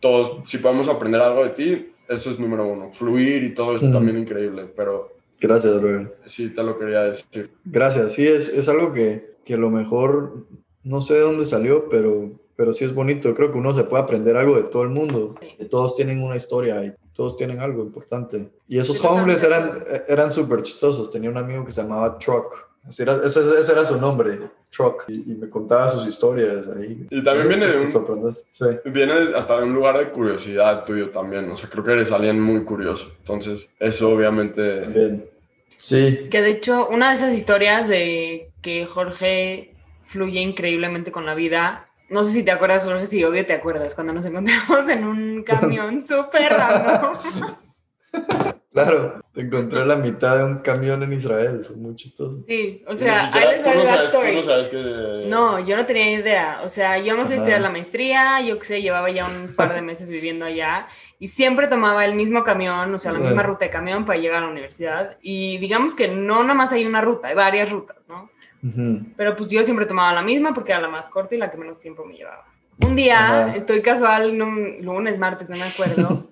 [0.00, 2.90] todos, si podemos aprender algo de ti, eso es número uno.
[2.90, 3.92] Fluir y todo es mm.
[3.92, 5.11] también increíble, pero...
[5.42, 6.14] Gracias, Robert.
[6.24, 7.50] Sí, te lo quería decir.
[7.64, 10.46] Gracias, sí, es, es algo que, que a lo mejor
[10.84, 13.34] no sé de dónde salió, pero, pero sí es bonito.
[13.34, 15.34] Creo que uno se puede aprender algo de todo el mundo.
[15.58, 18.50] Que todos tienen una historia y todos tienen algo importante.
[18.68, 21.10] Y esos homeless eran, eran súper chistosos.
[21.10, 22.72] Tenía un amigo que se llamaba Truck.
[22.88, 23.40] Ese era, ese,
[23.70, 25.04] era su nombre, Truck.
[25.08, 27.06] Y, me contaba sus historias ahí.
[27.10, 28.34] Y también viene de un...
[28.50, 28.64] Sí.
[28.86, 31.48] Viene hasta de un lugar de curiosidad tuyo también.
[31.50, 33.12] O sea, creo que eres alguien muy curioso.
[33.18, 34.88] Entonces, eso obviamente...
[34.88, 35.31] Bien.
[35.82, 36.28] Sí.
[36.30, 39.74] Que de hecho, una de esas historias de que Jorge
[40.04, 43.94] fluye increíblemente con la vida no sé si te acuerdas, Jorge, sí, obvio te acuerdas,
[43.94, 47.18] cuando nos encontramos en un camión súper raro.
[48.72, 52.38] Claro, te encontré en la mitad de un camión en Israel, fue muy chistoso.
[52.48, 54.36] Sí, o sea, ahí les va el backstory.
[54.36, 55.26] No, sabes que...
[55.28, 56.60] no, yo no tenía idea.
[56.64, 59.54] O sea, yo me fui a estudiar la maestría, yo qué sé, llevaba ya un
[59.54, 60.86] par de meses viviendo allá
[61.18, 64.38] y siempre tomaba el mismo camión, o sea, la misma ruta de camión para llegar
[64.42, 65.18] a la universidad.
[65.20, 68.30] Y digamos que no nada más hay una ruta, hay varias rutas, ¿no?
[69.16, 71.58] Pero pues yo siempre tomaba la misma porque era la más corta y la que
[71.58, 72.46] menos tiempo me llevaba.
[72.86, 76.31] Un día, estoy casual, lunes, martes, no me acuerdo.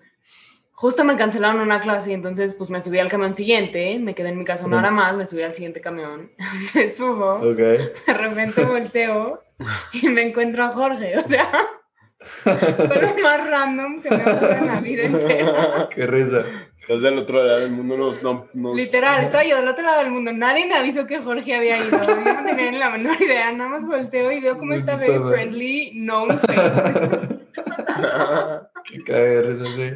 [0.81, 4.31] Justo me cancelaron una clase y entonces pues me subí al camión siguiente, me quedé
[4.31, 6.33] en mi casa una hora más, me subí al siguiente camión,
[6.75, 9.45] me subo, de repente volteo
[9.93, 11.51] y me encuentro a Jorge, o sea,
[12.19, 15.89] fue lo más random que me ha pasado en la vida entera.
[15.95, 16.47] Qué risa.
[16.79, 20.11] Estás del otro lado del mundo, no, no, Literal, estoy yo del otro lado del
[20.11, 20.33] mundo.
[20.33, 21.91] Nadie me avisó que Jorge había ido.
[21.91, 23.53] Yo no tenía ni la menor idea.
[23.53, 27.39] Nada más volteo y veo cómo está very friendly, known face.
[28.91, 29.91] sí.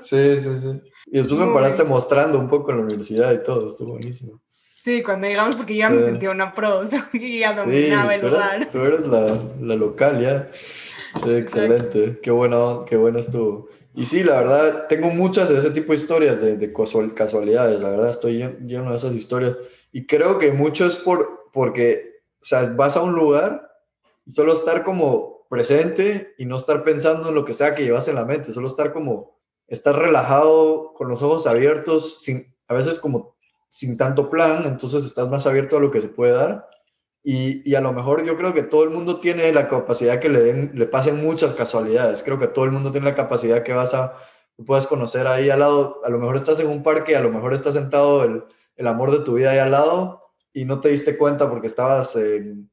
[0.00, 0.80] Sí, sí, sí.
[1.06, 4.40] Y después me paraste mostrando un poco en la universidad y todo, estuvo buenísimo.
[4.80, 8.70] Sí, cuando llegamos, porque yo ya me sentía una pro, yo ya dominaba el lugar.
[8.70, 10.48] Tú eres la, la local ya.
[10.52, 13.68] Sí, excelente, qué bueno, qué bueno estuvo.
[13.94, 16.72] Y sí, la verdad, tengo muchas de ese tipo de historias, de, de
[17.14, 19.56] casualidades, la verdad, estoy lleno de esas historias.
[19.92, 23.68] Y creo que mucho es por, porque, o sea, vas a un lugar
[24.24, 28.06] y solo estar como presente y no estar pensando en lo que sea que llevas
[28.08, 29.36] en la mente, solo estar como,
[29.66, 33.36] estar relajado, con los ojos abiertos, sin, a veces como
[33.68, 36.68] sin tanto plan, entonces estás más abierto a lo que se puede dar.
[37.22, 40.30] Y, y, a lo mejor yo creo que todo el mundo tiene la capacidad que
[40.30, 42.22] le, den, le pasen muchas casualidades.
[42.22, 44.16] Creo que todo el mundo tiene la capacidad que vas a,
[44.64, 46.00] puedes conocer ahí al lado.
[46.04, 48.44] A lo mejor estás en un parque, a lo mejor está sentado el,
[48.76, 50.22] el amor de tu vida ahí al lado
[50.52, 52.69] y no te diste cuenta porque estabas en,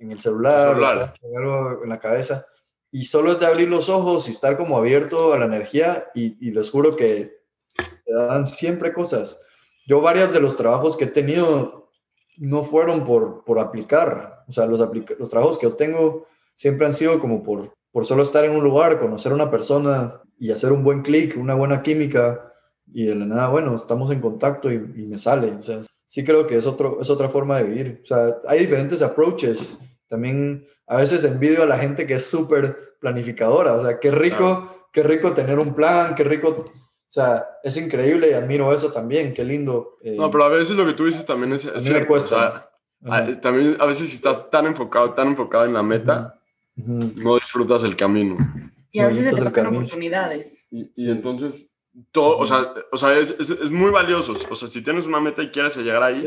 [0.00, 1.14] en el celular, celular.
[1.22, 2.46] O algo en la cabeza.
[2.90, 6.36] Y solo es de abrir los ojos y estar como abierto a la energía y,
[6.46, 7.38] y les juro que
[7.76, 9.46] te dan siempre cosas
[9.90, 11.90] yo varios de los trabajos que he tenido
[12.36, 14.44] no fueron por, por aplicar.
[14.46, 18.22] O sea, los, los trabajos que yo tengo siempre han sido como por, por solo
[18.22, 21.82] estar en un lugar, conocer a una persona y hacer un buen clic, una buena
[21.82, 22.52] química
[22.92, 25.50] y de la nada, bueno, estamos en contacto y, y, me sale.
[25.50, 28.00] O sea, sí creo que es, otro, es otra forma de vivir.
[28.04, 29.76] O sea, hay diferentes approaches.
[30.10, 33.72] También a veces envidio a la gente que es súper planificadora.
[33.72, 36.66] O sea, qué rico, qué rico tener un plan, qué rico
[37.10, 39.98] o sea, es increíble y admiro eso también, qué lindo.
[40.00, 42.06] Eh, no, pero a veces lo que tú dices también es, es cierto.
[42.06, 42.70] Cuesta.
[43.42, 46.40] también a veces si estás tan enfocado, tan enfocado en la meta,
[46.76, 48.36] no disfrutas el camino.
[48.92, 50.68] Y a veces se te pasan oportunidades.
[50.70, 51.72] Y, entonces,
[52.12, 54.32] todo, o sea, o sea es, es, es, muy valioso.
[54.48, 56.24] O sea, si tienes una meta y quieres llegar ahí,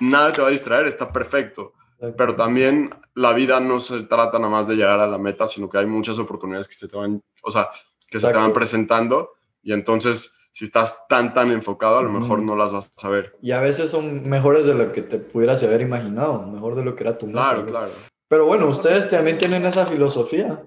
[0.00, 1.74] nada te va a distraer, está perfecto.
[2.16, 5.68] Pero también la vida no se trata nada más de llegar a la meta, sino
[5.68, 7.68] que hay muchas oportunidades que se te van, o sea,
[8.08, 9.30] que se te van presentando
[9.62, 13.36] y entonces, si estás tan, tan enfocado, a lo mejor no las vas a saber.
[13.40, 16.96] Y a veces son mejores de lo que te pudieras haber imaginado, mejor de lo
[16.96, 17.92] que era tu Claro, claro.
[18.28, 20.66] Pero bueno, ustedes también tienen esa filosofía.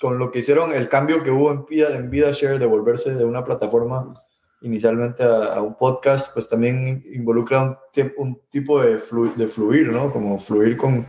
[0.00, 3.14] Con lo que hicieron, el cambio que hubo en Vida, en Vida Share de volverse
[3.14, 4.14] de una plataforma
[4.60, 7.76] inicialmente a, un podcast, pues también involucra un,
[8.16, 9.00] un tipo de,
[9.36, 10.12] de, fluir, ¿no?
[10.12, 11.06] Como fluir con,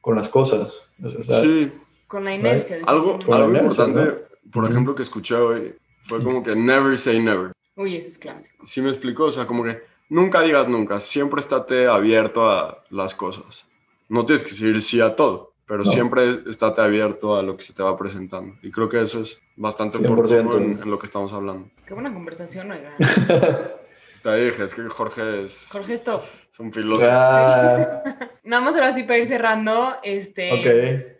[0.00, 0.88] con las cosas.
[1.22, 1.72] sí.
[2.06, 2.78] Con la inercia.
[2.86, 7.50] Algo, algo importante, por ejemplo, que escuché hoy, fue como que never say never.
[7.74, 8.64] Uy, ese es clásico.
[8.64, 13.14] Sí me explicó, o sea, como que nunca digas nunca, siempre estate abierto a las
[13.14, 13.66] cosas.
[14.08, 17.72] No tienes que decir sí a todo, pero siempre estate abierto a lo que se
[17.72, 18.54] te va presentando.
[18.62, 21.68] Y creo que eso es bastante importante en, lo que estamos hablando.
[21.86, 22.94] Qué buena conversación, oiga.
[24.22, 25.68] Te dije, es que Jorge es...
[25.70, 26.22] Jorge es top.
[26.50, 27.06] Es un filósofo.
[28.44, 30.52] Nada más ahora sí para ir cerrando, este...
[30.52, 31.16] Ok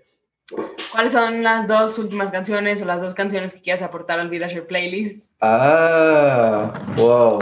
[0.92, 4.62] ¿Cuáles son las dos últimas canciones o las dos canciones que quieras aportar al VidaShare
[4.62, 5.32] Playlist?
[5.40, 7.38] Ah, wow.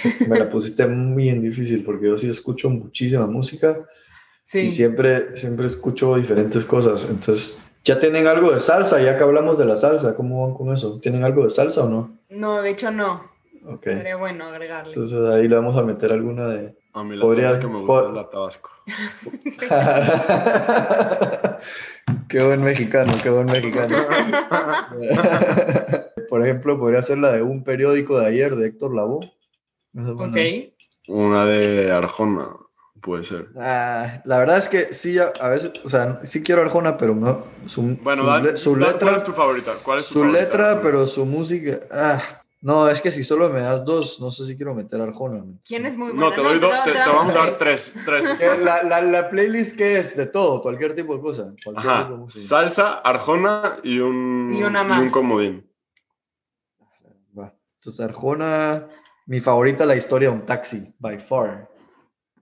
[0.28, 3.76] Me la pusiste muy bien difícil porque yo sí escucho muchísima música
[4.46, 4.60] sí.
[4.60, 7.06] y siempre, siempre escucho diferentes cosas.
[7.10, 9.02] Entonces, ¿ya tienen algo de salsa?
[9.02, 10.98] Ya que hablamos de la salsa, ¿cómo van con eso?
[11.00, 12.18] ¿Tienen algo de salsa o no?
[12.30, 13.22] No, de hecho no.
[13.66, 13.82] Ok.
[13.82, 14.92] Sería bueno agregarle.
[14.92, 16.74] Entonces ahí le vamos a meter alguna de...
[16.94, 17.48] A mí la Podría...
[17.48, 18.70] salsa que me gusta es la Tabasco.
[22.28, 23.96] Qué buen mexicano, qué buen mexicano.
[26.28, 29.30] Por ejemplo, podría ser la de un periódico de ayer de Héctor Lavoe.
[29.94, 30.36] Ok.
[31.08, 32.56] Una de Arjona,
[33.06, 33.50] puede ser.
[33.56, 37.44] Ah, la verdad es que sí, a veces, o sea, sí quiero Arjona, pero no.
[37.66, 38.24] Su, bueno,
[38.56, 38.98] su, letra.
[38.98, 39.74] ¿Cuál es tu favorita?
[39.82, 41.78] ¿Cuál es su letra, pero su música.
[41.92, 42.20] Ah,
[42.62, 45.44] no, es que si solo me das dos, no sé si quiero meter Arjona.
[45.64, 46.30] ¿Quién es muy bueno?
[46.30, 47.94] No, te doy dos, te, vamos a dar tres.
[48.04, 48.26] tres.
[48.64, 51.52] La, la, la, playlist que es de todo, cualquier tipo de cosa.
[51.76, 52.10] Ajá.
[52.28, 54.98] Salsa, Arjona y un, y, una más.
[54.98, 55.70] y un comodín.
[57.76, 58.84] Entonces, Arjona,
[59.26, 61.68] mi favorita, la historia de un taxi, by far.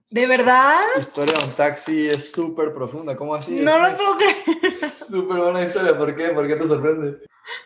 [0.09, 0.79] ¿De verdad?
[0.93, 3.15] La historia de un taxi es súper profunda.
[3.15, 3.55] ¿Cómo así?
[3.55, 4.93] No lo puedo creer.
[4.95, 5.97] Súper buena historia.
[5.97, 6.29] ¿Por qué?
[6.29, 7.17] ¿Por qué te sorprende?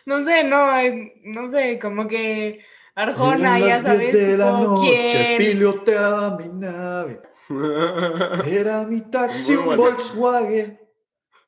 [0.06, 2.64] No sé, no, eh, no sé, como que
[2.94, 5.38] Arjona, ya sabes, de la noche, quién.
[5.38, 7.20] piloteaba mi nave.
[8.46, 10.79] Era mi taxi, un Volkswagen.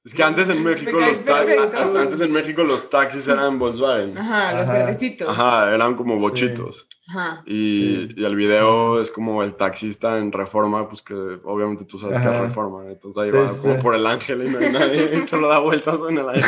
[0.04, 4.18] Es que antes en México los taxis, antes en México los taxis eran Volkswagen.
[4.18, 5.28] Ajá, los verdecitos.
[5.28, 6.88] Ajá, eran como bochitos.
[7.08, 7.44] Ajá.
[7.46, 12.18] Y, y, el video es como el taxista en Reforma, pues que obviamente tú sabes
[12.20, 12.90] que es Reforma.
[12.90, 16.00] Entonces ahí va como por el ángel y no hay nadie, y solo da vueltas
[16.08, 16.46] en el aire.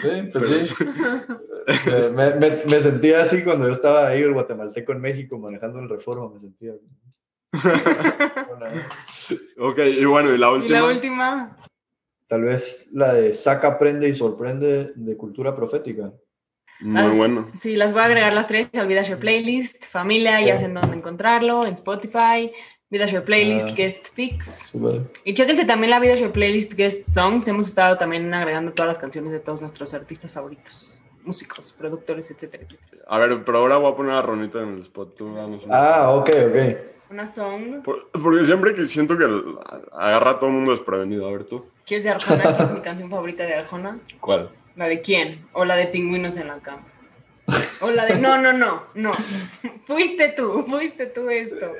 [0.00, 0.84] Sí, pues sí.
[2.14, 5.88] me, me, me, sentía así cuando yo estaba ahí, el guatemalteco en México, manejando el
[5.90, 6.72] Reforma, me sentía.
[9.58, 10.68] Ok, y bueno, y la última.
[10.68, 11.56] ¿Y la última?
[12.26, 16.12] tal vez la de Saca, Aprende y Sorprende de Cultura Profética.
[16.80, 17.50] Muy bueno.
[17.54, 21.64] Sí, las voy a agregar las tres al VidaShare Playlist, familia, ya saben dónde encontrarlo,
[21.64, 22.52] en Spotify,
[22.90, 24.74] VidaShare Playlist, ah, Guest Picks.
[25.24, 29.32] Y chéquense también la VidaShare Playlist Guest Songs, hemos estado también agregando todas las canciones
[29.32, 33.04] de todos nuestros artistas favoritos, músicos, productores, etcétera, etcétera.
[33.06, 35.18] A ver, pero ahora voy a poner a Ronita en el spot.
[35.70, 36.95] ah, ok, ok.
[37.10, 37.82] Una song.
[37.84, 39.24] porque siempre que siento que
[39.92, 41.28] agarra a todo el mundo desprevenido.
[41.28, 41.66] A ver tú.
[41.84, 42.56] ¿Qué es de Arjona?
[42.56, 43.96] ¿Qué es mi canción favorita de Arjona?
[44.20, 44.50] ¿Cuál?
[44.74, 45.46] ¿La de quién?
[45.52, 46.84] ¿O la de Pingüinos en la cama?
[47.80, 49.12] O la de, no, no, no, no.
[49.84, 51.70] Fuiste tú, fuiste tú esto.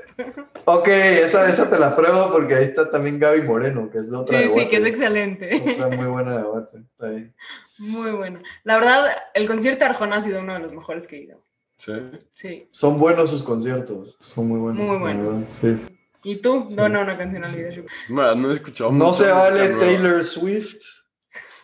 [0.65, 4.17] Ok, esa, esa te la pruebo porque ahí está también Gaby Moreno, que es de
[4.17, 4.39] otra.
[4.39, 5.75] Sí, sí, que es excelente.
[5.75, 6.85] Otra muy buena debate.
[7.01, 7.33] Ahí.
[7.79, 8.41] Muy bueno.
[8.63, 11.43] La verdad, el concierto de Arjona ha sido uno de los mejores que he ido.
[11.79, 11.93] Sí.
[12.31, 12.69] Sí.
[12.71, 14.17] Son buenos sus conciertos.
[14.21, 14.87] Son muy buenos.
[14.87, 15.41] Muy buenos.
[15.41, 15.77] Sí.
[16.25, 16.67] ¿Y tú?
[16.71, 17.85] No, no, una canción al video.
[18.09, 18.91] No, he escuchado.
[18.91, 20.83] No se vale Taylor Swift.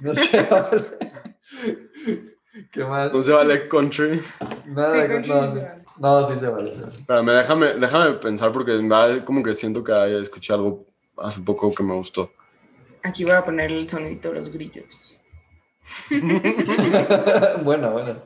[0.01, 0.85] No se vale.
[2.71, 3.13] ¿Qué más?
[3.13, 4.21] No se vale country.
[4.67, 5.33] Nada de country.
[5.99, 6.73] No, no, sí se vale.
[6.73, 8.73] Espérame, déjame, déjame pensar porque
[9.25, 10.87] como que siento que escuché algo
[11.17, 12.31] hace poco que me gustó.
[13.03, 15.19] Aquí voy a poner el sonidito de los grillos.
[17.65, 18.23] buena, buena.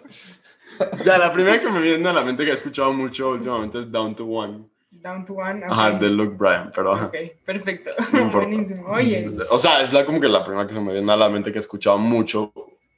[1.04, 3.90] Ya, la primera que me viene a la mente que he escuchado mucho últimamente es
[3.90, 4.64] Down to One.
[4.90, 5.64] Down to One.
[5.66, 6.92] Ajá, de Luke Bryan, pero.
[6.92, 7.14] Ok,
[7.44, 7.90] perfecto.
[8.32, 8.88] Buenísimo.
[8.88, 9.30] Oye.
[9.50, 11.52] O sea, es la, como que la primera que se me viene a la mente
[11.52, 12.52] que he escuchado mucho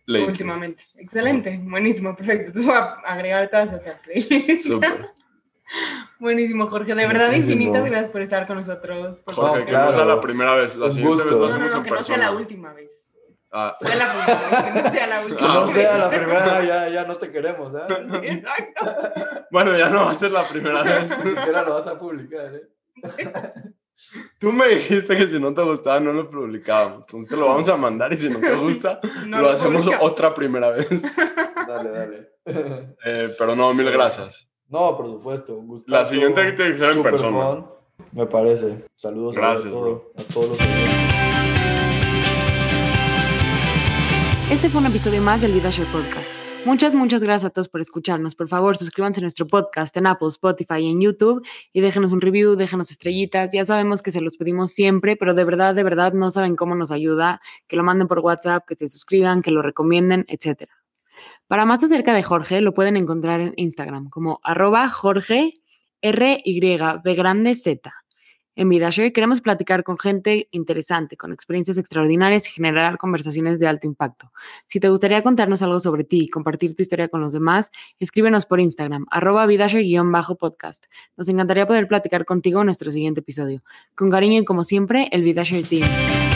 [0.09, 0.85] Últimamente.
[0.97, 2.47] Excelente, buenísimo, perfecto.
[2.47, 4.69] Entonces voy a agregar todas esas playlist.
[4.69, 5.11] Súper.
[6.19, 6.95] Buenísimo, Jorge.
[6.95, 9.23] De verdad, infinitas gracias por estar con nosotros.
[9.27, 10.75] Jorge, que no sea la primera vez.
[10.77, 13.15] La siguiente vez no, no, no, que no sea la última vez.
[13.51, 13.75] Ah.
[13.81, 15.55] Fue la primera vez, que no sea la última.
[15.55, 18.23] no sea la primera, ya, ya no te queremos, ¿eh?
[18.23, 18.87] exacto.
[19.51, 21.25] Bueno, ya no va a ser la primera vez.
[21.25, 22.69] Ni siquiera lo vas a publicar, ¿eh?
[24.39, 27.01] Tú me dijiste que si no te gustaba no lo publicábamos.
[27.01, 30.71] Entonces te lo vamos a mandar y si no te gusta, lo, hacemos otra primera
[30.71, 31.03] vez.
[31.67, 32.33] Dale, dale.
[32.45, 34.49] Eh, pero no, mil gracias.
[34.69, 35.65] No, por supuesto.
[35.87, 37.65] La siguiente que te en persona.
[38.13, 38.85] me parece.
[38.95, 41.18] Saludos gracias, a, a todos los
[44.51, 46.31] Este fue un episodio más del Leadership Podcast.
[46.65, 48.35] Muchas, muchas gracias a todos por escucharnos.
[48.35, 52.23] Por favor, suscríbanse a nuestro podcast en Apple, Spotify y en YouTube y déjenos un
[52.23, 53.53] review, déjenos estrellitas.
[53.53, 56.75] Ya sabemos que se los pedimos siempre, pero de verdad, de verdad no saben cómo
[56.75, 57.43] nos ayuda.
[57.67, 60.71] Que lo manden por WhatsApp, que se suscriban, que lo recomienden, etc.
[61.47, 65.61] Para más acerca de Jorge, lo pueden encontrar en Instagram como arroba Jorge
[66.01, 66.61] R Y.
[68.59, 73.87] En VidaShare queremos platicar con gente interesante, con experiencias extraordinarias y generar conversaciones de alto
[73.87, 74.33] impacto.
[74.67, 78.47] Si te gustaría contarnos algo sobre ti y compartir tu historia con los demás, escríbenos
[78.47, 80.87] por Instagram, arroba VidaShare-podcast.
[81.17, 83.63] Nos encantaría poder platicar contigo en nuestro siguiente episodio.
[83.95, 86.28] Con cariño y como siempre, el VidaShare Team.